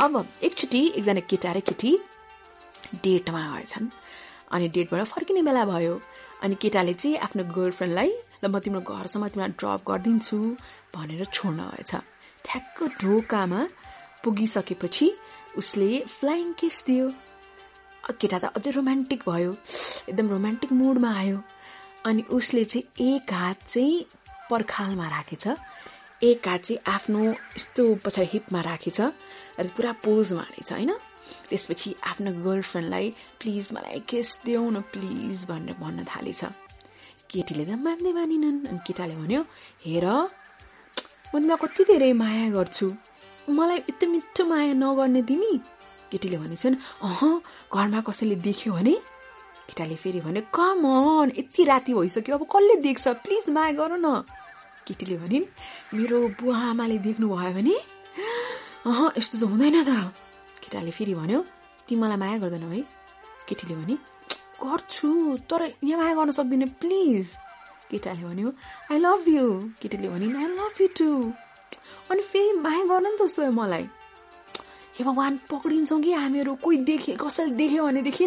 अब 0.00 0.12
एकचोटि 0.42 0.80
एकजना 0.98 1.22
केटा 1.30 1.52
र 1.52 1.60
केटी 1.68 1.90
डेटमा 3.04 3.42
गएछन् 3.54 3.88
अनि 4.52 4.66
डेटबाट 4.74 5.04
फर्किने 5.12 5.42
बेला 5.44 5.64
भयो। 5.64 5.94
अनि 6.42 6.54
केटाले 6.62 6.94
चाहिँ 6.96 7.16
आफ्नो 7.26 7.44
गर्लफ्रेन्डलाई 7.52 8.10
ल 8.42 8.44
म 8.48 8.58
तिम्रो 8.64 8.80
घरसम्म 8.80 9.28
तिमीलाई 9.28 9.52
ड्रप 9.60 9.80
गरिदिन्छु 9.88 10.38
भनेर 10.96 11.24
छोड्न 11.36 11.60
गएछ। 11.76 11.92
ठ्याक्क 12.46 12.76
ढोकामा 13.00 13.60
पुगिसकेपछि 14.24 15.08
उसले 15.60 15.90
फ्लाइङ 16.08 16.52
किस 16.60 16.76
दियो। 16.86 17.06
केटा 18.20 18.38
त 18.42 18.44
अझै 18.56 18.70
रोमान्टिक 18.80 19.20
भयो। 19.28 19.52
एकदम 20.08 20.26
रोमान्टिक 20.34 20.70
मुडमा 20.72 21.10
आयो। 21.20 21.38
अनि 22.06 22.22
उसले 22.30 22.64
चाहिँ 22.64 23.14
एक 23.14 23.32
हात 23.32 23.62
चाहिँ 23.68 24.04
पर्खालमा 24.50 25.08
राखेछ। 25.08 25.46
एक 26.22 26.48
हात 26.48 26.60
चाहिँ 26.64 26.80
आफ्नो 26.86 27.20
यस्तो 27.56 27.84
पछाडि 28.04 28.28
हिपमा 28.32 28.60
राखेछ 28.60 29.00
र 29.00 29.66
पुरा 29.76 29.92
पोज 30.04 30.32
मारेछ 30.32 30.72
होइन? 30.72 30.92
त्यसपछि 31.48 31.94
आफ्नो 32.06 32.30
गर्लफ्रेन्डलाई 32.44 33.06
प्लिज 33.40 33.68
मलाई 33.72 33.98
केस 34.08 34.38
देऊ 34.44 34.70
न 34.70 34.80
प्लिज 34.92 35.44
भनेर 35.48 35.76
भन्न 35.80 36.04
थालेछ। 36.04 36.42
केटीले 37.30 37.64
त 37.64 37.70
मान्दै 37.78 38.12
मानिनन् 38.12 38.66
अनि 38.70 38.80
केटाले 38.86 39.14
भन्यो 39.20 39.42
हेर 39.86 40.06
म 40.06 41.34
तिमीलाई 41.34 41.58
कति 41.62 41.82
धेरै 41.84 42.12
माया 42.12 42.46
गर्छु। 42.50 42.86
मलाई 43.50 43.78
यति 43.88 44.06
मिठो 44.06 44.42
माया 44.50 44.72
नगर्ने 44.74 45.22
तिमी? 45.28 45.52
केटीले 46.10 46.36
भनेछन् 46.42 46.76
अह 47.06 47.20
घरमा 47.74 48.00
कसैले 48.06 48.36
देख्यो 48.46 48.72
भने? 48.74 48.94
केटाले 49.70 49.96
फेरि 50.02 50.20
भन्यो 50.20 50.42
कम 50.50 50.82
यति 51.38 51.62
राति 51.64 51.94
भइसक्यो 51.94 52.36
अब 52.36 52.42
कसले 52.50 52.74
देख्छ? 52.82 53.06
प्लिज 53.22 53.50
माया 53.54 53.72
गर 53.78 53.92
न। 54.02 54.26
केटीले 54.86 55.16
भनिन् 55.22 55.46
मेरो 55.94 56.18
बुवा 56.42 56.56
आमाले 56.74 56.98
देख्नुभयो 57.06 57.52
भने? 57.54 57.76
अह 58.90 59.00
यस्तो 59.18 59.38
त 59.38 59.42
हुँदैन 59.46 59.76
त। 59.86 59.90
केटाले 60.62 60.90
फेरि 60.90 61.14
भन्यो 61.14 61.40
तिमी 61.86 62.00
मलाई 62.02 62.18
माया 62.18 62.36
गर्दैनौ 62.42 62.68
है। 62.74 62.82
केटीले 63.46 63.74
भने 63.78 63.94
गर्छु 64.58 65.10
तर 65.46 65.62
यहाँ 65.86 65.98
माया 66.02 66.14
गर्न 66.18 66.30
सक्दिनँ 66.34 66.68
प्लिज 66.82 67.26
केटाले 67.90 68.22
भन्यो 68.26 68.48
आई 68.90 68.98
लभ 68.98 69.24
यु 69.28 69.46
केटीले 69.80 70.08
भनिन् 70.10 70.36
आई 70.36 70.46
लभ 70.58 70.76
यु 70.82 70.88
टु 70.98 71.08
अनि 72.10 72.22
फेरि 72.26 72.58
माया 72.58 72.84
गर्न 72.90 73.06
नि 73.06 73.16
त 73.18 73.22
उसो 73.22 73.50
मलाई। 73.54 73.86
हे 74.98 75.04
भगवान् 75.06 75.36
पक्रिन्छौँ 75.50 76.00
कि 76.02 76.12
हामीहरू? 76.12 76.54
कोही 76.58 76.78
देखे 76.90 77.14
कसैले 77.22 77.54
देख्यो 77.54 77.86
भनेदेखि 77.86 78.26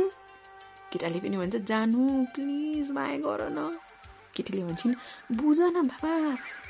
केटाले 0.93 1.19
पनि 1.19 1.37
भन्छ 1.37 1.55
जानु 1.69 2.01
प्लिज 2.33 2.91
माया 2.91 3.17
गर 3.25 3.41
न। 3.49 3.59
केटीले 4.35 4.63
भन्छन् 4.63 4.93
बुझ 5.37 5.59
न 5.59 5.81
बाबा 5.89 6.13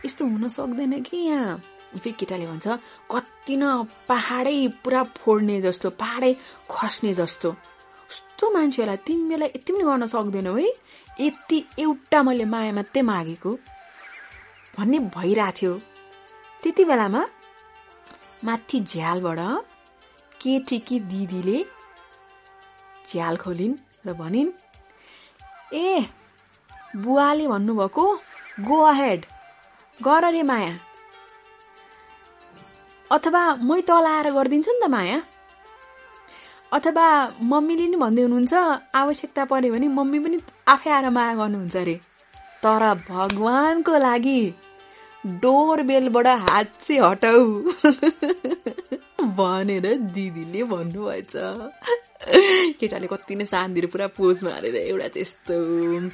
यस्तो 0.06 0.26
हुन 0.26 0.48
सक्दैन 0.48 1.02
कि 1.04 1.18
यहाँ? 1.18 1.58
फेरि 1.94 2.12
केटाले 2.20 2.46
भन्छ 2.48 2.68
कति 3.12 3.56
न 3.56 3.84
पहाडै 4.08 4.68
पुरा 4.84 5.04
फोड्ने 5.20 5.60
जस्तो 5.62 5.90
पहाडै 6.02 6.34
खस्ने 6.72 7.14
जस्तो। 7.14 7.52
कस्तो 7.52 8.46
मान्छेहरूलाई 8.54 8.98
तिमीलाई 9.08 9.50
यति 9.56 9.72
पनि 9.74 9.84
गर्न 9.84 10.06
सक्दैनौ 10.14 10.56
है। 10.56 10.68
यति 11.22 11.58
एउटा 11.80 12.24
मैले 12.24 12.46
माया 12.46 12.72
मात्रै 12.74 13.02
मागेको। 13.12 13.52
भन्ने 14.78 15.00
भइरहेको 15.16 15.52
थियो 15.58 15.74
त्यति 16.64 16.84
बेलामा 16.90 17.22
माथि 18.44 18.80
झ्यालबाट 18.82 19.40
केटीकी 20.42 21.00
दिदीले 21.12 21.58
झ्याल 23.10 23.36
खोलिन्। 23.38 23.76
र 24.06 24.14
भनिन् 24.14 24.50
ए 25.74 26.06
बुवाले 26.96 27.48
भन्नुभएको 27.48 28.06
गो 28.68 28.78
अहेड 28.86 29.26
गर 29.98 30.26
रे 30.34 30.44
माया। 30.50 30.74
अथवा 33.12 33.44
मै 33.68 33.82
तल 33.88 34.06
आएर 34.08 34.28
गरिदिन्छु 34.38 34.72
नि 34.72 34.80
त 34.84 34.90
माया। 34.96 35.20
अथवा 36.74 37.08
मम्मीले 37.52 37.86
नि 37.88 37.98
भन्दै 38.04 38.22
हुनुहुन्छ 38.24 38.54
आवश्यकता 39.02 39.44
पर्यो 39.52 39.74
भने 39.74 39.88
मम्मी 39.98 40.20
पनि 40.26 40.38
आफै 40.74 40.90
आएर 40.90 41.10
माया 41.18 41.34
गर्नुहुन्छ 41.42 41.76
अरे 41.78 41.96
तर 42.64 42.84
भगवानको 43.10 43.98
लागि 44.06 44.40
डोर 45.26 45.82
बेलबाट 45.84 46.28
हात 46.28 46.68
चाहिँ 46.88 47.02
हटाऊ। 47.02 47.46
भनेर 49.36 49.86
दिदीले 50.16 50.64
भन्नुभएछ। 50.64 51.34
केटाले 52.80 53.08
कति 53.08 53.36
नै 53.36 53.46
शान्तिले 53.46 53.88
पुरा 53.88 54.08
पोज 54.18 54.44
मारेर 54.44 54.76
एउटा 54.76 55.08
चाहिँ 55.08 55.22
यस्तो 55.22 55.56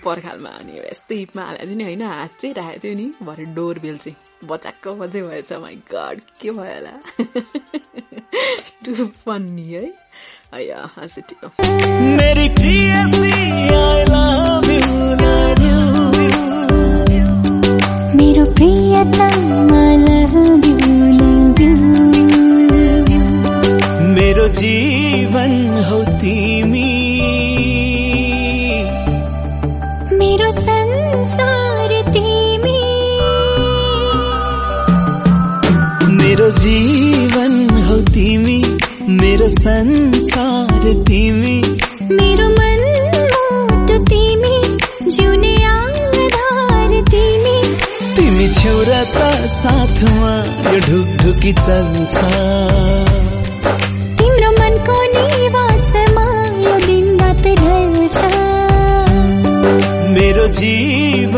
पर्खालमा 0.05 0.49
अनि 0.49 0.71
एउटा 0.77 0.89
यस्तो 0.89 1.15
हिपमा 1.15 1.41
हालेको 1.43 1.65
थियो 1.65 1.75
नि 1.77 1.83
होइन 1.83 2.01
हात 2.01 2.31
चाहिँ 2.41 2.53
राखेको 2.55 2.83
थियो 2.83 2.95
नि 2.95 3.05
भरे 3.23 3.45
डोर 3.57 3.79
बेल 3.79 3.97
चाहिँ। 3.97 4.47
बचाक्क 4.49 4.87
बजै 5.01 5.21
भएछ 5.21 5.51
माइ 5.53 5.75
गड 5.93 6.17
के 6.41 6.49
भयो 6.51 6.73
होला? 6.73 6.95
टु 8.85 8.91
फन्नी 9.25 9.67
है। 9.73 9.85
अया 10.53 10.79
हाँसो 10.95 11.21
ठिक 11.29 11.41
लभ 18.39 18.61
यु 18.61 18.99
मेरो 24.15 24.47
जीवन 24.47 25.83
हौ 25.89 26.03
तिमी। 26.03 26.91
मेरो 30.13 30.51
संसार 30.51 32.11
तिमी। 32.13 32.81
मेरो 36.15 36.49
जीवन 36.51 37.69
हौ 37.87 38.01
तिमी 38.01 38.63
मेरो 39.09 39.47
संसार 39.47 40.93
तिमी। 40.93 41.61
मेरो 42.11 42.49
मन 42.49 42.85
तिमी 44.09 44.77
जिउने 45.11 45.48
तिमी 48.49 48.61
छेउरा 48.61 49.01
त 49.13 49.17
साथमा 49.53 50.33
यो 50.73 50.79
ढुकढुकी 50.89 51.51
चल्छ। 51.53 52.15
तिम्रो 54.17 54.49
मनको 54.59 54.95
निवासमा 55.13 56.25
यो 56.65 56.75
दिन 56.85 57.05
रात 57.21 57.45
ढल्छ। 57.61 58.17
मेरो 60.15 60.45
जीवन 60.59 61.28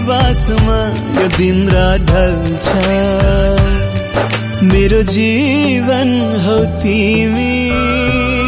निवासमा 0.00 0.80
यो 1.20 1.26
दिन 1.36 1.58
र 1.68 1.78
ढल्छ। 2.08 2.68
मेरो 4.72 5.02
जीवन 5.12 6.08
हौ 6.44 6.58
तिमी। 6.82 8.39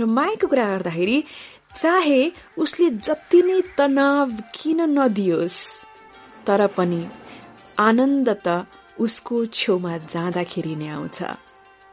र 0.00 0.04
मायाको 0.04 0.48
कुरा 0.48 0.64
गर्दाखेरि 0.64 1.24
चाहे 1.76 2.20
उसले 2.58 2.90
जति 3.06 3.42
नै 3.42 3.60
तनाव 3.78 4.30
किन 4.54 4.80
नदियोस् 4.98 5.60
तर 6.46 6.66
पनि 6.76 7.02
आनन्द 7.80 8.28
त 8.46 8.66
उसको 9.00 9.36
छेउमा 9.58 9.96
जाँदाखेरि 10.12 10.74
नै 10.76 10.88
आउँछ। 10.88 11.18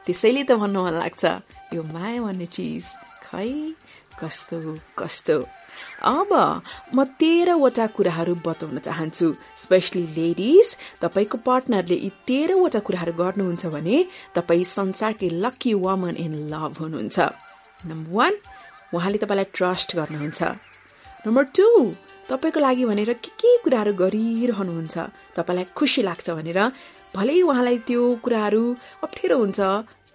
त्यसैले 0.06 0.44
त 0.44 0.52
भन्न 0.62 0.78
मन 0.78 0.96
लाग्छ 1.02 1.24
यो 1.74 1.82
माया 1.94 2.22
भन्ने 2.22 2.46
चिज 2.56 2.86
खै 3.26 3.50
कस्तो 4.20 4.58
कस्तो। 5.00 5.38
अब 6.04 6.32
म 6.96 6.98
तेह्रवटा 7.22 7.86
कुराहरू 7.96 8.34
बताउन 8.46 8.78
चाहन्छु। 8.86 9.28
स्पेसली 9.64 10.04
लेडिज 10.18 10.68
तपाईँको 11.02 11.38
पार्टनरले 11.48 11.98
यी 12.06 12.12
तेह्रवटा 12.28 12.80
कुराहरू 12.88 13.14
गर्नुहुन्छ 13.22 13.66
भने 13.76 13.98
तपाईँ 14.36 14.64
संसारकै 14.78 15.30
लकी 15.44 15.74
वमन 15.86 16.16
इन 16.26 16.34
लभ 16.52 16.74
हुनुहुन्छ। 16.82 17.18
नम्बर 17.90 18.12
वान 18.18 18.34
उहाँले 18.94 19.18
तपाईँलाई 19.24 19.48
ट्रस्ट 19.58 19.90
गर्नुहुन्छ। 19.96 20.42
नम्बर 21.26 21.44
टू 21.58 21.68
तपाईँको 22.30 22.60
लागि 22.60 22.86
भनेर 22.86 23.12
के 23.24 23.32
के 23.42 23.50
कुराहरू 23.64 23.94
गरिरहनुहुन्छ 24.02 24.96
तपाईँलाई 25.38 25.66
खुसी 25.78 26.02
लाग्छ 26.10 26.28
भनेर 26.40 26.60
भलै 27.16 27.42
उहाँलाई 27.42 27.78
त्यो 27.88 28.02
कुराहरू 28.24 28.64
अप्ठ्यारो 29.06 29.36
हुन्छ 29.38 29.60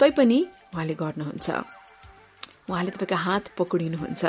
तैपनि 0.00 0.38
उहाँले 0.74 0.94
गर्नुहुन्छ। 1.02 1.48
उहाँले 2.70 2.90
तपाईँको 2.94 3.16
हात 3.26 3.44
पक्रिनुहुन्छ। 3.58 4.22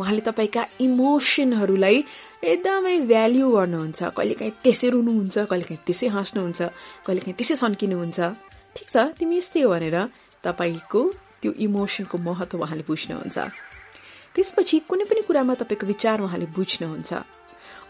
उहाँले 0.00 0.22
तपाईँका 0.28 0.62
इमोसनहरूलाई 0.80 1.96
एकदमै 2.44 2.96
भ्याल्यु 3.10 3.46
गर्नुहुन्छ। 3.56 4.00
कहिलेकाहीँ 4.16 4.54
त्यसै 4.64 4.88
रुनुहुन्छ 4.94 5.36
कहिलेकाहीँ 5.50 5.82
त्यसै 5.86 6.06
हाँस्नुहुन्छ 6.14 6.60
कहिलेकाहीँ 7.06 7.36
त्यसै 7.38 7.56
सन्किनुहुन्छ। 7.62 8.18
ठिक 8.76 8.88
छ 8.94 8.96
तिमी 9.18 9.36
यस्तै 9.40 9.60
हो 9.62 9.70
भनेर 9.74 9.96
तपाईँको 10.44 11.00
त्यो 11.42 11.52
इमोसनको 11.58 12.16
महत्व 12.18 12.58
उहाँले 12.62 12.84
बुझ्नुहुन्छ। 12.88 13.38
त्यसपछि 14.34 14.76
कुनै 14.88 15.04
पनि 15.10 15.20
कुरामा 15.26 15.54
तपाईँको 15.60 15.86
विचार 15.86 16.20
उहाँले 16.20 16.46
बुझ्नुहुन्छ। 16.56 17.12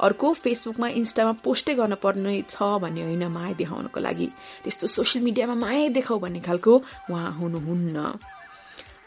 अर्को 0.00 0.26
फेसबुकमा 0.32 0.88
इन्स्टामा 0.96 1.32
पोस्टै 1.44 1.74
गर्न 1.76 1.94
पर्ने 2.00 2.32
छ 2.48 2.56
भन्ने 2.80 3.02
होइन 3.04 3.24
माया 3.28 3.52
देखाउनको 3.60 4.00
लागि। 4.00 4.28
त्यस्तो 4.64 4.86
सोसियल 4.86 5.24
मिडियामा 5.24 5.54
माया 5.54 5.88
देखाउ 5.92 6.18
भन्ने 6.18 6.40
खालको 6.40 6.72
उहाँ 7.10 7.30
हुनुहुन्न। 7.36 7.96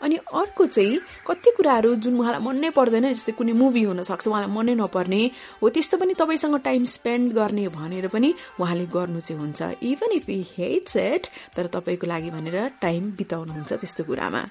अनि 0.04 0.16
अर्को 0.34 0.66
चाहिँ 0.68 1.00
कति 1.28 1.52
कुराहरू 1.58 1.96
जुन 2.04 2.20
उहाँलाई 2.20 2.42
मनै 2.44 2.70
पर्दैन 2.76 3.08
जस्तै 3.14 3.32
कुनै 3.40 3.54
मुभी 3.56 3.84
हुन 3.84 4.04
सक्छ 4.04 4.28
उहाँलाई 4.28 4.52
मनै 4.52 4.76
नपर्ने 4.76 5.22
हो 5.62 5.70
त्यस्तो 5.70 5.98
पनि 5.98 6.14
तपाईँसँग 6.20 6.60
टाइम 6.60 6.86
स्पेन्ड 6.96 7.32
गर्ने 7.34 7.68
भनेर 7.72 8.08
पनि 8.12 8.34
उहाँले 8.60 8.86
गर्नु 8.96 9.20
चाहिँ 9.20 9.40
हुन्छ। 9.42 9.62
Even 9.84 10.12
if 10.20 10.30
he 10.30 10.40
hates 10.58 10.98
it 10.98 11.24
तर 11.56 11.68
तपाईँको 11.72 12.08
लागि 12.08 12.30
भनेर 12.36 12.58
टाइम 12.82 13.12
बिताउनुहुन्छ 13.18 13.74
त्यस्तो 13.74 14.04
कुरामा। 14.04 14.44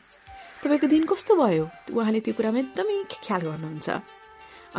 तपाईँको 0.62 0.86
दिन 0.86 1.04
कस्तो 1.04 1.34
भयो? 1.36 1.64
उहाँले 1.92 2.20
त्यो 2.24 2.34
कुरामा 2.34 2.58
एकदमै 2.58 2.96
ख्याल 3.12 3.40
गर्नुहुन्छ। 3.50 3.88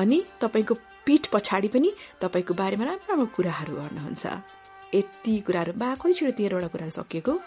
अनि 0.01 0.17
तपाईँको 0.41 0.73
पीठ 1.05 1.23
पछाडि 1.33 1.67
पनि 1.67 1.89
तपाईँको 2.21 2.53
बारेमा 2.53 2.83
राम्रो 2.85 3.05
राम्रो 3.09 3.27
कुराहरू 3.35 3.73
गर्नुहुन्छ। 3.75 4.25
यति 4.95 5.39
कुराहरू 5.39 5.73
बा। 5.73 5.95
कतिचोटि 5.95 6.31
तेह्रवटा 6.31 6.67
कुराहरू 6.67 6.91
सकिएको। 6.91 7.39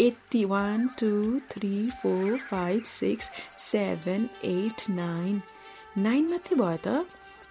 यति 0.00 0.44
one 0.44 0.90
two 1.00 1.40
three 1.50 1.90
four 1.90 2.38
five 2.38 2.84
six 2.84 3.30
seven 3.70 4.28
eight 4.44 4.90
nine 4.90 5.42
nine 5.98 6.30
मात्रै 6.30 6.58
भयो 6.58 6.76
त? 6.76 7.06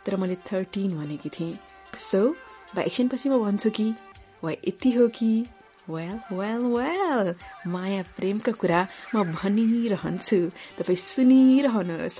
तर 0.05 0.15
मैले 0.15 0.35
थर्टिन 0.35 0.97
भनेकी 0.97 1.29
थिएँ। 1.29 1.59
सो 1.97 2.35
बा 2.75 2.81
एकछिनपछि 2.81 3.29
म 3.29 3.43
भन्छु 3.43 3.69
कि 3.69 3.95
वा 4.43 4.51
यति 4.51 4.91
हो 4.91 5.07
कि? 5.07 5.45
वेल 5.89 6.37
वेल 6.37 6.77
वेल 6.77 7.35
माया 7.71 8.03
प्रेमका 8.17 8.51
कुरा 8.51 8.87
म 9.15 9.23
भनिरहन्छु। 9.23 10.49
तपाईँ 10.77 10.97
सुनिरहनुहोस्। 10.97 12.19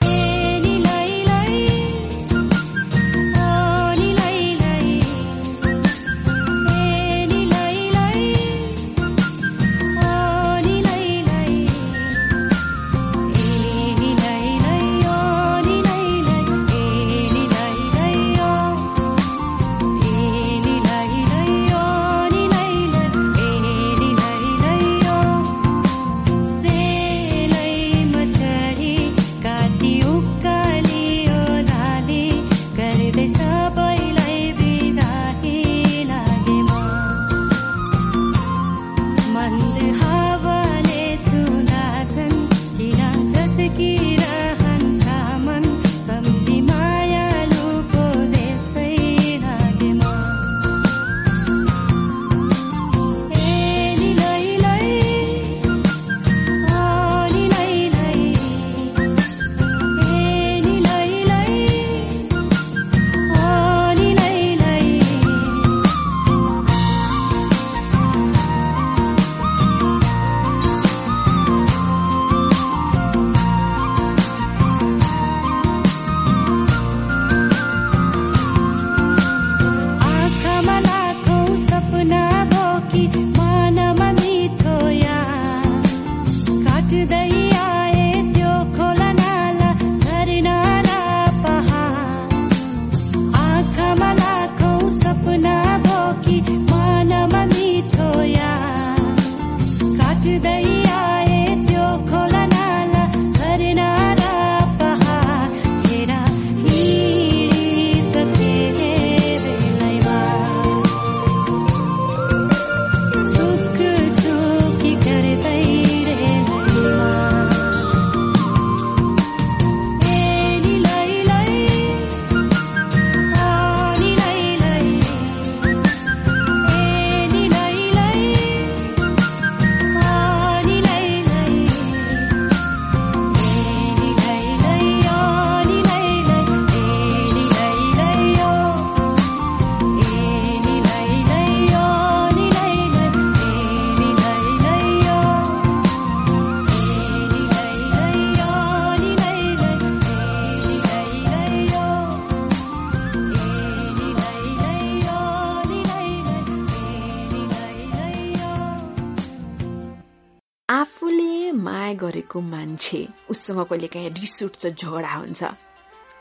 मान्छे 162.65 163.08
उसँग 163.30 163.60
कहिले 163.69 163.88
काहीँ 163.88 164.10
रिस 164.10 164.43
उठ्छ 164.43 164.65
झगडा 164.67 165.13
हुन्छ। 165.13 165.43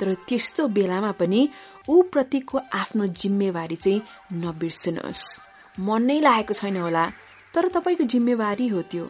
तर 0.01 0.13
त्यस्तो 0.29 0.69
बेलामा 0.69 1.13
पनि 1.17 1.49
ऊ 1.89 2.03
प्रतिको 2.13 2.59
आफ्नो 2.73 3.07
जिम्मेवारी 3.17 3.77
चाहिँ 3.77 4.03
नबिर्सनुहोस्। 4.45 5.25
मन 5.81 6.03
नै 6.05 6.21
लागेको 6.21 6.55
छैन 6.55 6.77
होला 6.77 7.05
तर 7.55 7.69
तपाईँको 7.73 8.05
जिम्मेवारी 8.05 8.69
हो 8.69 8.83
त्यो। 8.83 9.05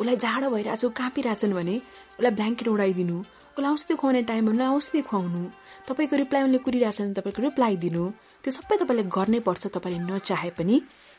उसलाई 0.00 0.16
जाडो 0.16 0.48
भइरहेछ 0.48 0.84
काँपिरहेछन् 0.96 1.52
भने 1.52 1.76
उसलाई 2.16 2.32
ब्ल्याङ्केट 2.32 2.68
उडाइदिनु 2.68 3.18
उसलाई 3.18 3.72
औषधि 3.72 3.94
खुवाउने 4.00 4.22
टाइम 4.30 4.46
भने 4.48 4.66
औषधि 4.66 5.00
खुवाउनु। 5.04 5.42
तपाईँको 5.88 6.16
रिप्लाई 6.16 6.42
उनले 6.42 6.58
कुरिरहेछ 6.64 7.00
भने 7.02 7.14
तपाईँको 7.18 7.40
रिप्लाई 7.42 7.76
दिनु। 7.84 8.04
त्यो 8.42 8.50
सबै 8.56 8.76
तपाईँले 8.80 9.04
गर्नै 9.10 9.40
पर्छ 9.44 9.66
तपाईँले 9.74 10.00
नचाहे 10.06 10.50
पनि। 10.56 10.76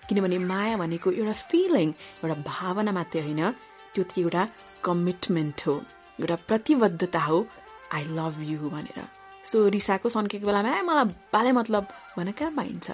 किनभने 0.07 0.37
माया 0.41 0.75
भनेको 0.81 1.11
एउटा 1.11 1.35
फिलिङ 1.51 1.87
एउटा 2.23 2.35
भावना 2.47 2.91
मात्रै 2.97 3.21
होइन। 3.21 3.41
त्यो 3.93 4.03
चाहिँ 4.03 4.23
एउटा 4.23 4.41
कमिटमेन्ट 4.83 5.67
हो 5.67 5.81
एउटा 6.19 6.35
प्रतिबद्धता 6.35 7.19
हो 7.19 7.47
आई 7.93 8.03
लभ 8.03 8.35
यु 8.41 8.69
भनेर। 8.69 9.07
सो 9.45 9.67
रिसाको 9.67 10.09
सन्केको 10.09 10.45
बेलामा 10.47 10.77
ए 10.77 10.81
मलाई 10.81 11.05
बाले 11.33 11.51
मतलब 11.51 11.87
भनेर 12.17 12.33
कहाँ 12.33 12.51
पाइन्छ? 12.51 12.91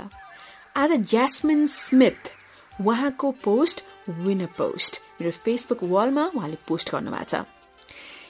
आज 0.77 0.91
ज्यास्मिन 0.91 1.67
स्मिथ 1.67 2.33
उहाँको 2.81 3.31
पोस्ट 3.31 3.83
विनर 4.09 4.45
पोस्ट 4.45 5.01
मेरो 5.21 5.31
फेसबुक 5.31 5.83
वालमा 5.83 6.31
उहाँले 6.35 6.57
पोस्ट 6.67 6.91
गर्नुभएको 6.91 7.23
छ। 7.23 7.45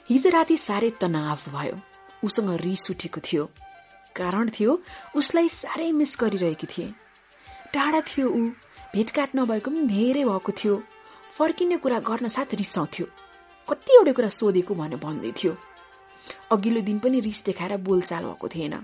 हिजो 0.08 0.30
राति 0.30 0.56
साह्रै 0.56 0.90
तनाव 0.90 1.50
भयो। 1.50 1.80
उसँग 2.24 2.50
रिस 2.60 2.90
उठेको 2.90 3.20
थियो। 3.20 3.44
कारण 4.16 4.50
थियो 4.50 4.82
उसलाई 5.16 5.48
साह्रै 5.48 5.92
मिस 5.92 6.16
गरिरहेकी 6.20 6.66
थिए। 6.66 6.94
टाढा 7.74 8.00
थियो 8.00 8.28
ऊ। 8.28 8.46
भेटघाट 8.94 9.30
नभएको 9.36 9.70
पनि 9.70 9.86
धेरै 9.86 10.24
भएको 10.24 10.52
थियो। 10.52 10.82
फर्किने 11.36 11.76
कुरा 11.76 11.98
गर्न 11.98 12.28
साथ 12.28 12.54
रिसाउँथ्यो। 12.54 13.06
कतिवटा 13.68 14.12
कुरा 14.12 14.28
सोधेको 14.28 14.74
भनेर 14.74 14.98
भन्दै 14.98 15.32
थियो। 15.32 15.52
अघिल्लो 16.52 16.80
दिन 16.80 16.98
पनि 16.98 17.20
रिस 17.20 17.44
देखाएर 17.44 17.76
बोलचाल 17.82 18.24
भएको 18.24 18.48
थिएन। 18.48 18.74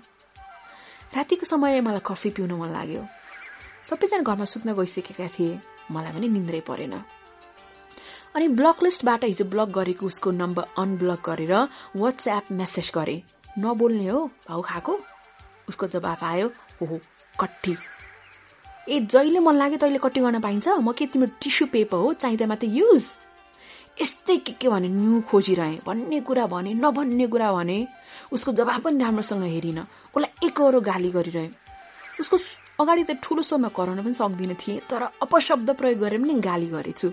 रातिको 1.15 1.45
समय 1.47 1.81
मलाई 1.81 2.03
कफी 2.07 2.31
पिउन 2.31 2.53
मन 2.53 2.71
लाग्यो। 2.73 3.03
सबैजना 3.85 4.23
घरमा 4.23 4.45
सुत्न 4.45 4.75
गइसकेका 4.75 5.29
थिए। 5.39 5.59
मलाई 5.91 6.13
पनि 6.13 6.29
निन्द्रै 6.29 6.61
परेन। 6.61 6.95
अनि 8.35 8.49
ब्लक 8.49 8.83
लिस्टबाट 8.83 9.25
हिजो 9.25 9.45
ब्लक 9.45 9.69
गरेको 9.69 10.07
उसको 10.07 10.31
नम्बर 10.33 10.65
अनब्लक 10.79 11.21
गरेर 11.27 11.55
वाट्सएप 11.97 12.45
मेसेज 12.53 12.91
गरे। 12.95 13.17
नबोल्ने 13.59 14.09
हो 14.09 14.21
भाउ 14.49 14.61
खाएको? 14.63 14.93
उसको 15.69 15.87
जवाफ 15.87 16.25
आयो 16.25 16.47
ओहो 16.83 16.97
कट्टी। 17.41 17.77
ए 18.89 19.01
जहिले 19.05 19.41
मन 19.41 19.55
लाग्यो 19.57 19.79
तैँले 19.79 19.99
कट्टी 19.99 20.21
गर्न 20.21 20.41
पाइन्छ? 20.41 20.69
म 20.69 20.93
के 20.93 21.07
तिम्रो 21.07 21.31
टिस्यु 21.43 21.67
पेपर 21.69 21.97
हो? 21.97 22.13
चाहिँदा 22.15 22.47
मात्रै 22.47 22.71
युज। 22.71 23.05
यस्तै 24.01 24.37
के 24.37 24.53
के 24.61 24.69
भने 24.69 24.89
न्यु 24.89 25.21
खोजिरहे 25.29 25.79
भन्ने 25.87 26.21
कुरा 26.27 26.47
भने 26.47 26.73
नभन्ने 26.75 27.27
कुरा 27.29 27.53
भने 27.53 27.79
उसको 28.33 28.53
जवाब 28.53 28.81
पनि 28.83 28.99
राम्रोसँग 29.05 29.45
हेरिन। 29.45 29.79
उसलाई 30.15 30.49
एकरो 30.49 30.81
गाली 30.81 31.11
गरिरहे। 31.11 31.49
उसको 32.21 32.37
अगाडि 32.81 33.05
त 33.05 33.11
ठुलो 33.23 33.43
स्वरमा 33.43 33.69
कराउन 33.77 34.01
पनि 34.03 34.15
सक्दिनँ 34.15 34.57
थिएँ 34.57 34.81
तर 34.89 35.03
अपशब्द 35.23 35.71
प्रयोग 35.77 35.99
गरेर 36.01 36.21
पनि 36.23 36.35
गाली 36.41 36.69
गरेछु। 36.73 37.09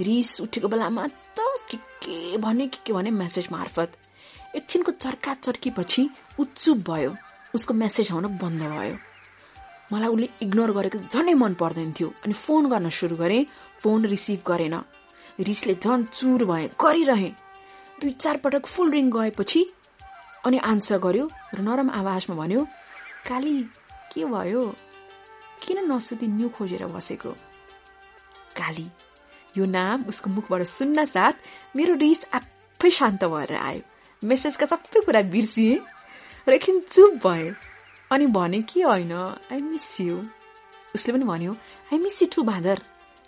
रिस 0.00 0.40
उठेको 0.40 0.68
बेलामा 0.68 1.06
त 1.36 1.38
के 1.68 1.76
के 2.02 2.36
भने 2.40 2.66
के 2.72 2.78
के 2.86 2.92
भने 2.92 3.10
मेसेज 3.12 3.48
मार्फत। 3.52 3.90
एकछिनको 4.56 4.90
चर्का 4.96 5.34
चर्कीपछि 5.44 6.02
ऊ 6.40 6.44
चुप 6.56 6.78
भयो। 6.90 7.12
उसको 7.54 7.74
मेसेज 7.74 8.10
आउन 8.12 8.26
बन्द 8.40 8.62
भयो। 8.72 8.96
मलाई 9.92 10.08
उसले 10.08 10.28
इग्नोर 10.42 10.70
गरेको 10.72 10.98
झनै 11.12 11.34
मन 11.34 11.54
पर्दैन 11.60 11.92
थियो 11.92 12.08
अनि 12.24 12.32
फोन 12.34 12.68
गर्न 12.72 12.90
सुरु 12.90 13.16
गरेँ। 13.16 13.46
फोन 13.80 14.04
रिसिभ 14.06 14.40
गरेन। 14.46 14.74
रिसले 15.38 15.74
झन् 15.74 16.04
चुर 16.04 16.44
भए 16.44 16.68
गरिरहे 16.80 17.30
दुई 18.00 18.10
चार 18.12 18.36
पटक 18.36 18.66
फुल 18.66 18.90
रिङ 18.90 19.10
गएपछि 19.10 19.64
अनि 20.44 20.58
आन्सर 20.58 20.98
गर्यो 20.98 21.28
र 21.54 21.60
नरम 21.60 21.90
आवाजमा 21.90 22.36
भन्यो 22.36 22.64
काली 23.28 23.58
के 24.12 24.24
भयो? 24.24 24.64
किन 25.62 25.78
नसुती 25.92 26.26
न्यु 26.26 26.48
खोजेर 26.48 26.86
बसेको? 26.86 27.30
काली 28.56 28.86
यो 29.58 29.64
नाम 29.66 30.04
उसको 30.08 30.30
मुखबाट 30.30 30.62
सुन्न 30.62 31.04
साथ 31.04 31.34
मेरो 31.76 31.94
रिस 31.94 32.24
आफै 32.32 32.90
शान्त 32.90 33.24
भएर 33.24 33.54
आयो। 33.56 33.80
मेसेजका 34.22 34.66
सबै 34.66 35.00
कुरा 35.04 35.22
बिर्सिएँ 35.32 35.78
र 36.48 36.52
एकछिन 36.52 36.80
चुप 36.80 37.12
भए। 37.26 37.52
अनि 38.12 38.26
भने 38.26 38.62
के 38.62 38.82
होइन? 38.82 39.12
आई 39.52 39.60
मिस 39.60 40.00
यु 40.00 40.16
उसले 40.94 41.12
पनि 41.12 41.24
भन्यो 41.24 41.52
I 41.92 41.98
miss 41.98 42.22
you 42.22 42.28
too 42.34 42.42
Bhadar. 42.42 42.80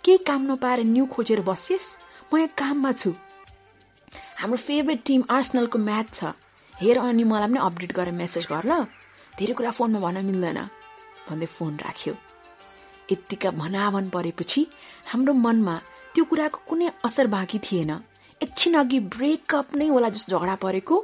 केही 0.09 0.25
काम 0.25 0.41
नपाएर 0.49 0.79
न्यु 0.89 1.05
खोजेर 1.05 1.41
बसिस 1.45 1.83
म 2.33 2.37
यहाँ 2.37 2.49
काममा 2.57 2.91
छु। 2.97 3.13
हाम्रो 4.41 4.57
फेभरेट 4.57 5.01
टिम 5.05 5.21
आर्सनलको 5.29 5.77
म्याच 5.77 6.07
छ। 6.17 6.33
हेर 6.73 6.97
अनि 6.97 7.23
मलाई 7.29 7.47
पनि 7.53 7.59
अपडेट 7.61 7.91
गरेर 7.93 8.13
मेसेज 8.17 8.45
गर 8.49 8.65
ल। 8.65 8.73
धेरै 9.37 9.53
कुरा 9.53 9.71
फोनमा 9.77 9.99
भन्न 10.01 10.25
मिल्दैन। 10.25 10.59
भन्दै 11.29 11.45
फोन 11.45 11.73
राख्यो। 11.85 12.13
यत्तिका 13.13 13.49
भनाभन 13.61 14.09
परेपछि 14.09 14.61
हाम्रो 15.13 15.33
मनमा 15.45 15.75
त्यो 16.17 16.23
कुराको 16.25 16.59
कुनै 16.65 16.89
असर 17.05 17.27
बाँकी 17.29 17.59
थिएन। 17.61 17.91
एकछिन 18.41 18.73
अघि 18.81 18.99
ब्रेकअप 19.13 19.77
नै 19.77 19.87
होला 19.93 20.09
जस्तो 20.09 20.33
झगडा 20.33 20.55
परेको। 20.65 20.95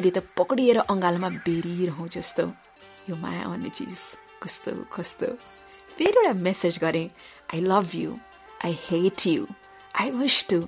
अहिले 0.00 0.10
त 0.16 0.24
पक्रिएर 0.32 0.78
अँगालोमा 0.88 1.28
बेरिरहँ 1.44 2.08
जस्तो। 2.08 2.44
यो 3.08 3.14
माया 3.20 3.44
भन्ने 3.52 3.68
चिज 3.68 4.00
कस्तो 4.40 4.72
कस्तो 4.96 5.28
फेरि 5.96 6.16
एउटा 6.16 6.32
मेसेज 6.40 6.74
गरेँ। 6.80 7.08
I 7.52 7.60
love 7.62 7.90
you 7.94 8.10
hate 8.64 9.26
you 9.26 9.46
I 10.00 10.10
wish 10.10 10.48
to 10.48 10.60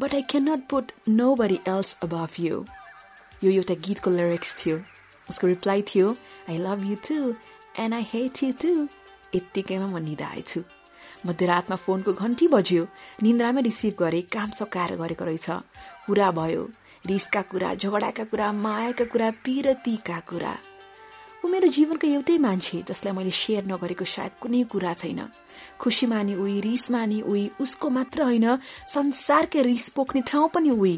but 0.00 0.14
I 0.14 0.22
can 0.22 0.48
not 0.48 0.68
put 0.68 0.92
nobody 1.34 1.58
else 1.68 1.96
above 2.02 2.28
you 2.38 2.64
एउटा 3.44 3.74
गीतको 3.74 4.10
लिरिक्स 4.10 4.56
थियो 4.64 4.80
उसको 5.30 5.46
रिप्लाई 5.46 5.82
थियो 5.82 6.16
I 6.50 6.56
love 6.56 6.84
you 6.90 6.96
too 7.08 7.34
and 7.78 7.94
I 7.94 8.06
hate 8.12 8.42
you 8.42 8.52
too 8.52 8.88
यत्तिकैमा 9.34 9.86
म 9.86 10.02
निधाएछु 10.02 10.62
मध्यरातमा 11.26 11.76
फोनको 11.76 12.12
घन्टी 12.12 12.48
बज्यो। 12.48 12.86
निन्द्रामै 13.22 13.62
रिसिभ 13.62 13.94
गरे 13.98 14.22
काम 14.22 14.50
सकाएर 14.50 14.96
गरेको 14.96 15.24
रहेछ। 15.24 15.50
कुरा 16.06 16.30
भयो। 16.30 16.70
रिसका 17.06 17.42
कुरा 17.42 17.74
झगडाका 17.74 18.24
कुरा 18.24 18.52
मायाका 18.52 19.04
कुरा 19.04 19.30
पिरतीका 19.30 20.20
कुरा। 20.20 20.58
ऊ 21.46 21.48
मेरो 21.48 21.68
जीवनको 21.70 22.06
एउटै 22.10 22.36
मान्छे 22.42 22.76
जसलाई 22.82 23.14
मैले 23.14 23.30
सेयर 23.30 23.64
नगरेको 23.70 24.04
सायद 24.04 24.32
कुनै 24.42 24.62
कुरा 24.66 24.92
छैन। 24.98 25.20
खुसी 25.78 26.06
माने 26.10 26.34
उही 26.34 26.54
रिस 26.60 26.90
माने 26.90 27.18
उही 27.22 27.42
उसको 27.62 27.86
मात्र 27.96 28.22
होइन 28.26 28.46
संसारकै 28.90 29.62
रिस 29.62 29.86
पोख्ने 29.94 30.20
ठाउँ 30.26 30.48
पनि 30.50 30.70
उही 30.74 30.94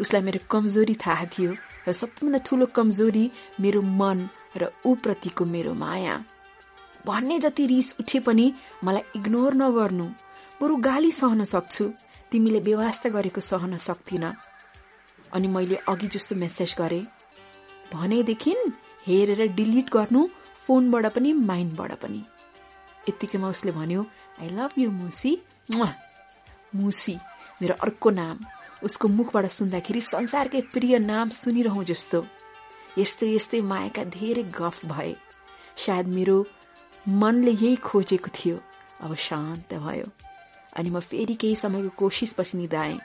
उसलाई 0.00 0.22
मेरो 0.24 0.40
कमजोरी 0.48 0.94
थाहा 1.04 1.26
थियो 1.28 1.52
र 1.84 1.92
सबभन्दा 1.92 2.38
ठुलो 2.48 2.66
कमजोरी 2.72 3.24
मेरो 3.60 3.80
मन 4.00 4.18
र 4.56 4.72
ऊप्रतिको 4.88 5.44
मेरो 5.52 5.72
माया। 5.76 6.14
भन्ने 7.04 7.36
जति 7.44 7.64
रिस 7.68 7.88
उठे 8.00 8.18
पनि 8.24 8.46
मलाई 8.84 9.20
इग्नोर 9.20 9.52
नगर्नु 9.54 10.06
बरु 10.60 10.74
गाली 10.88 11.12
सहन 11.12 11.44
सक्छु। 11.44 11.84
तिमीले 12.32 12.60
व्यवस्था 12.64 13.08
गरेको 13.12 13.40
सहन 13.42 13.76
सक्दिन 13.88 14.24
अनि 15.28 15.48
मैले 15.52 15.76
अघि 15.84 16.08
जस्तो 16.08 16.40
मेसेज 16.40 16.74
गरे 16.80 17.02
भनेदेखि 17.92 18.54
हेरेर 19.06 19.46
डिलिट 19.54 19.90
गर्नु 19.90 20.26
फोनबाट 20.66 21.06
पनि 21.14 21.32
माइन्डबाट 21.48 21.92
पनि। 22.02 22.22
यत्तिकैमा 23.08 23.48
उसले 23.48 23.72
भन्यो 23.72 24.02
I 24.40 24.48
love 24.48 24.78
you 24.78 24.90
Musi. 24.90 25.32
Musi 26.74 27.16
मेरो 27.62 27.74
अर्को 27.82 28.10
नाम। 28.10 28.38
उसको 28.84 29.08
मुखबाट 29.08 29.46
सुन्दाखेरि 29.50 30.00
संसारकै 30.00 30.60
प्रिय 30.72 30.98
नाम 30.98 31.28
सुनिरहँ 31.30 31.84
जस्तो। 31.84 32.24
यस्तै 32.98 33.28
यस्तै 33.34 33.60
मायाका 33.60 34.04
धेरै 34.16 34.42
गफ 34.58 34.84
भए। 34.86 35.14
सायद 35.76 36.06
मेरो 36.08 36.36
मनले 37.08 37.52
यही 37.52 37.76
खोजेको 37.86 38.30
थियो। 38.36 38.56
अब 39.00 39.14
शान्त 39.28 39.74
भयो। 39.74 40.08
अनि 40.76 40.90
म 40.90 41.00
फेरि 41.00 41.34
केही 41.34 41.56
समयको 41.56 41.90
कोसिसपछि 42.00 42.58
निधाएँ। 42.58 42.98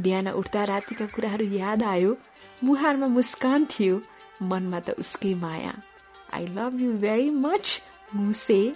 बिहान 0.00 0.28
उठ्दा 0.40 0.64
रातिका 0.64 1.06
कुराहरू 1.14 1.44
याद 1.54 1.82
आयो। 1.82 2.16
मुहारमा 2.64 3.06
मुस्कान 3.16 3.64
थियो। 3.72 4.00
मनमा 4.42 4.80
त 4.80 4.90
उसकै 4.90 5.34
माया। 5.34 5.74
I 6.34 6.46
love 6.46 6.78
you 6.80 6.92
very 6.92 7.30
much 7.30 7.82
Muse. 8.14 8.72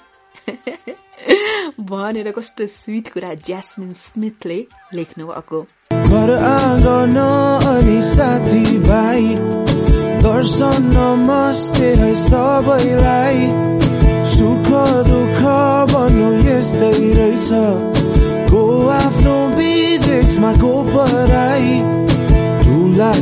भनेर 1.80 2.30
कस्तो 2.30 2.66
स्विट 2.66 3.12
कुरा 3.12 3.34
ज्यास्मिन 3.34 3.92
स्मिथले 3.92 4.66
लेख्नु 4.94 5.26
भएको। 5.26 5.60
घर 5.92 6.30
आँगन 6.44 7.16
अनि 7.68 8.02
साथी 8.02 8.78
भाइ 8.78 9.34
दर्शन 10.22 10.82
नमस्ते 10.82 11.94
है 11.94 12.14
सबैलाई। 12.14 13.46
सुख 14.34 14.68
दुःख 15.08 15.40
भन्नु 15.94 16.50
यस्तै 16.50 17.12
रहेछ। 17.12 17.48
को 18.50 18.88
आफ्नो 18.88 19.48
विदेशमा 19.56 20.52
को 20.52 20.72
पराई। 20.84 21.78
ठुला 22.62 23.12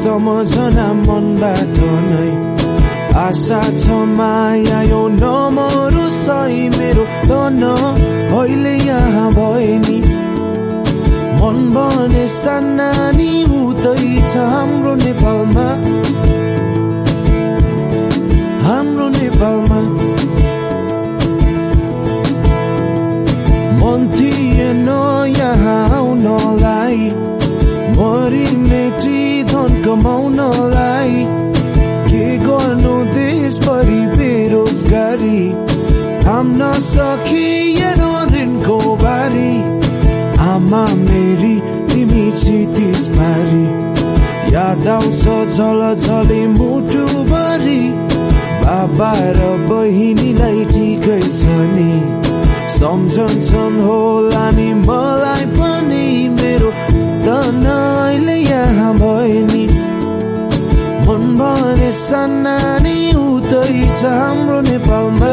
सम्झना 0.00 0.86
मनबाट 1.06 1.78
नै। 2.10 2.30
आशा 3.20 3.60
छ 3.80 3.96
माया 4.16 4.80
यो 4.82 5.02
नमरु 5.14 6.04
सही 6.18 6.68
मेरो 6.76 7.04
तन 7.28 7.62
अहिले 8.38 8.74
यहाँ 8.88 9.28
भए 9.36 9.72
नि। 9.84 9.98
मन 11.40 11.58
बने 11.74 12.26
सानानी 12.28 13.32
उतै 13.60 14.04
छ 14.32 14.34
कमाउनलाई 29.90 31.24
के 32.10 32.26
गर्नु 32.38 32.92
देशभरि 33.14 34.02
बेरोजगारी? 34.16 35.40
थाम्न 36.24 36.70
सकिएन 36.88 38.02
ऋणको 38.32 38.78
बारी। 39.02 39.52
आमा 40.50 40.84
मेरी 41.00 41.54
तिमी 41.90 42.30
क्षितिज 42.30 43.08
पारी 43.16 43.66
याद 44.54 44.86
आउँछ 44.94 45.24
झल 45.56 45.82
झले 45.98 46.46
मुटुभरि 46.54 47.82
बाबा 48.62 49.12
र 49.38 49.50
बहिनीलाई 49.66 50.64
ठिकै 50.70 51.20
छ 51.20 51.58
नि। 51.74 51.92
सम्झन्छन् 52.78 53.82
होला 53.88 54.46
नि 54.54 54.72
मलाई। 54.86 55.29
सानानी 61.90 62.98
उतै 63.18 63.74
छ 63.98 64.10
हाम्रो 64.18 64.60
नेपालमा। 64.70 65.29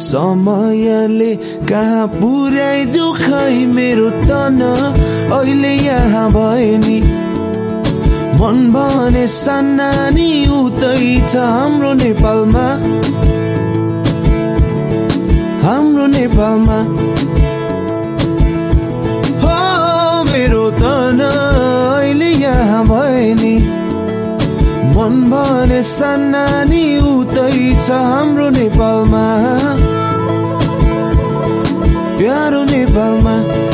समयले 0.00 1.32
कहाँ 1.68 2.06
पुर्याइ 2.08 2.84
दुखै 2.94 3.54
मेरो 3.76 4.10
तन? 4.26 4.60
अहिले 5.32 5.72
यहाँ 5.76 6.28
भए 6.30 6.70
नि। 6.84 6.98
मन 8.40 8.58
भने 8.74 9.26
सानानी 9.26 10.30
उतै 10.58 11.02
छ 11.30 11.36
हाम्रो 11.36 11.92
नेपालमा। 11.92 12.66
हाम्रो 15.64 16.06
नेपालमा। 16.16 16.78
हो 19.42 19.58
मेरो 20.32 20.64
तन 20.80 21.20
अहिले 21.28 22.30
यहाँ 22.44 22.82
भए 22.88 23.34
नि। 23.34 23.49
मन 24.96 25.14
भने 25.30 25.82
सानानी 25.82 26.84
उतै 26.98 27.56
छ 27.86 27.90
हाम्रो 27.90 28.48
नेपालमा। 28.50 29.24
प्यारो 32.18 32.62
नेपालमा। 32.64 33.69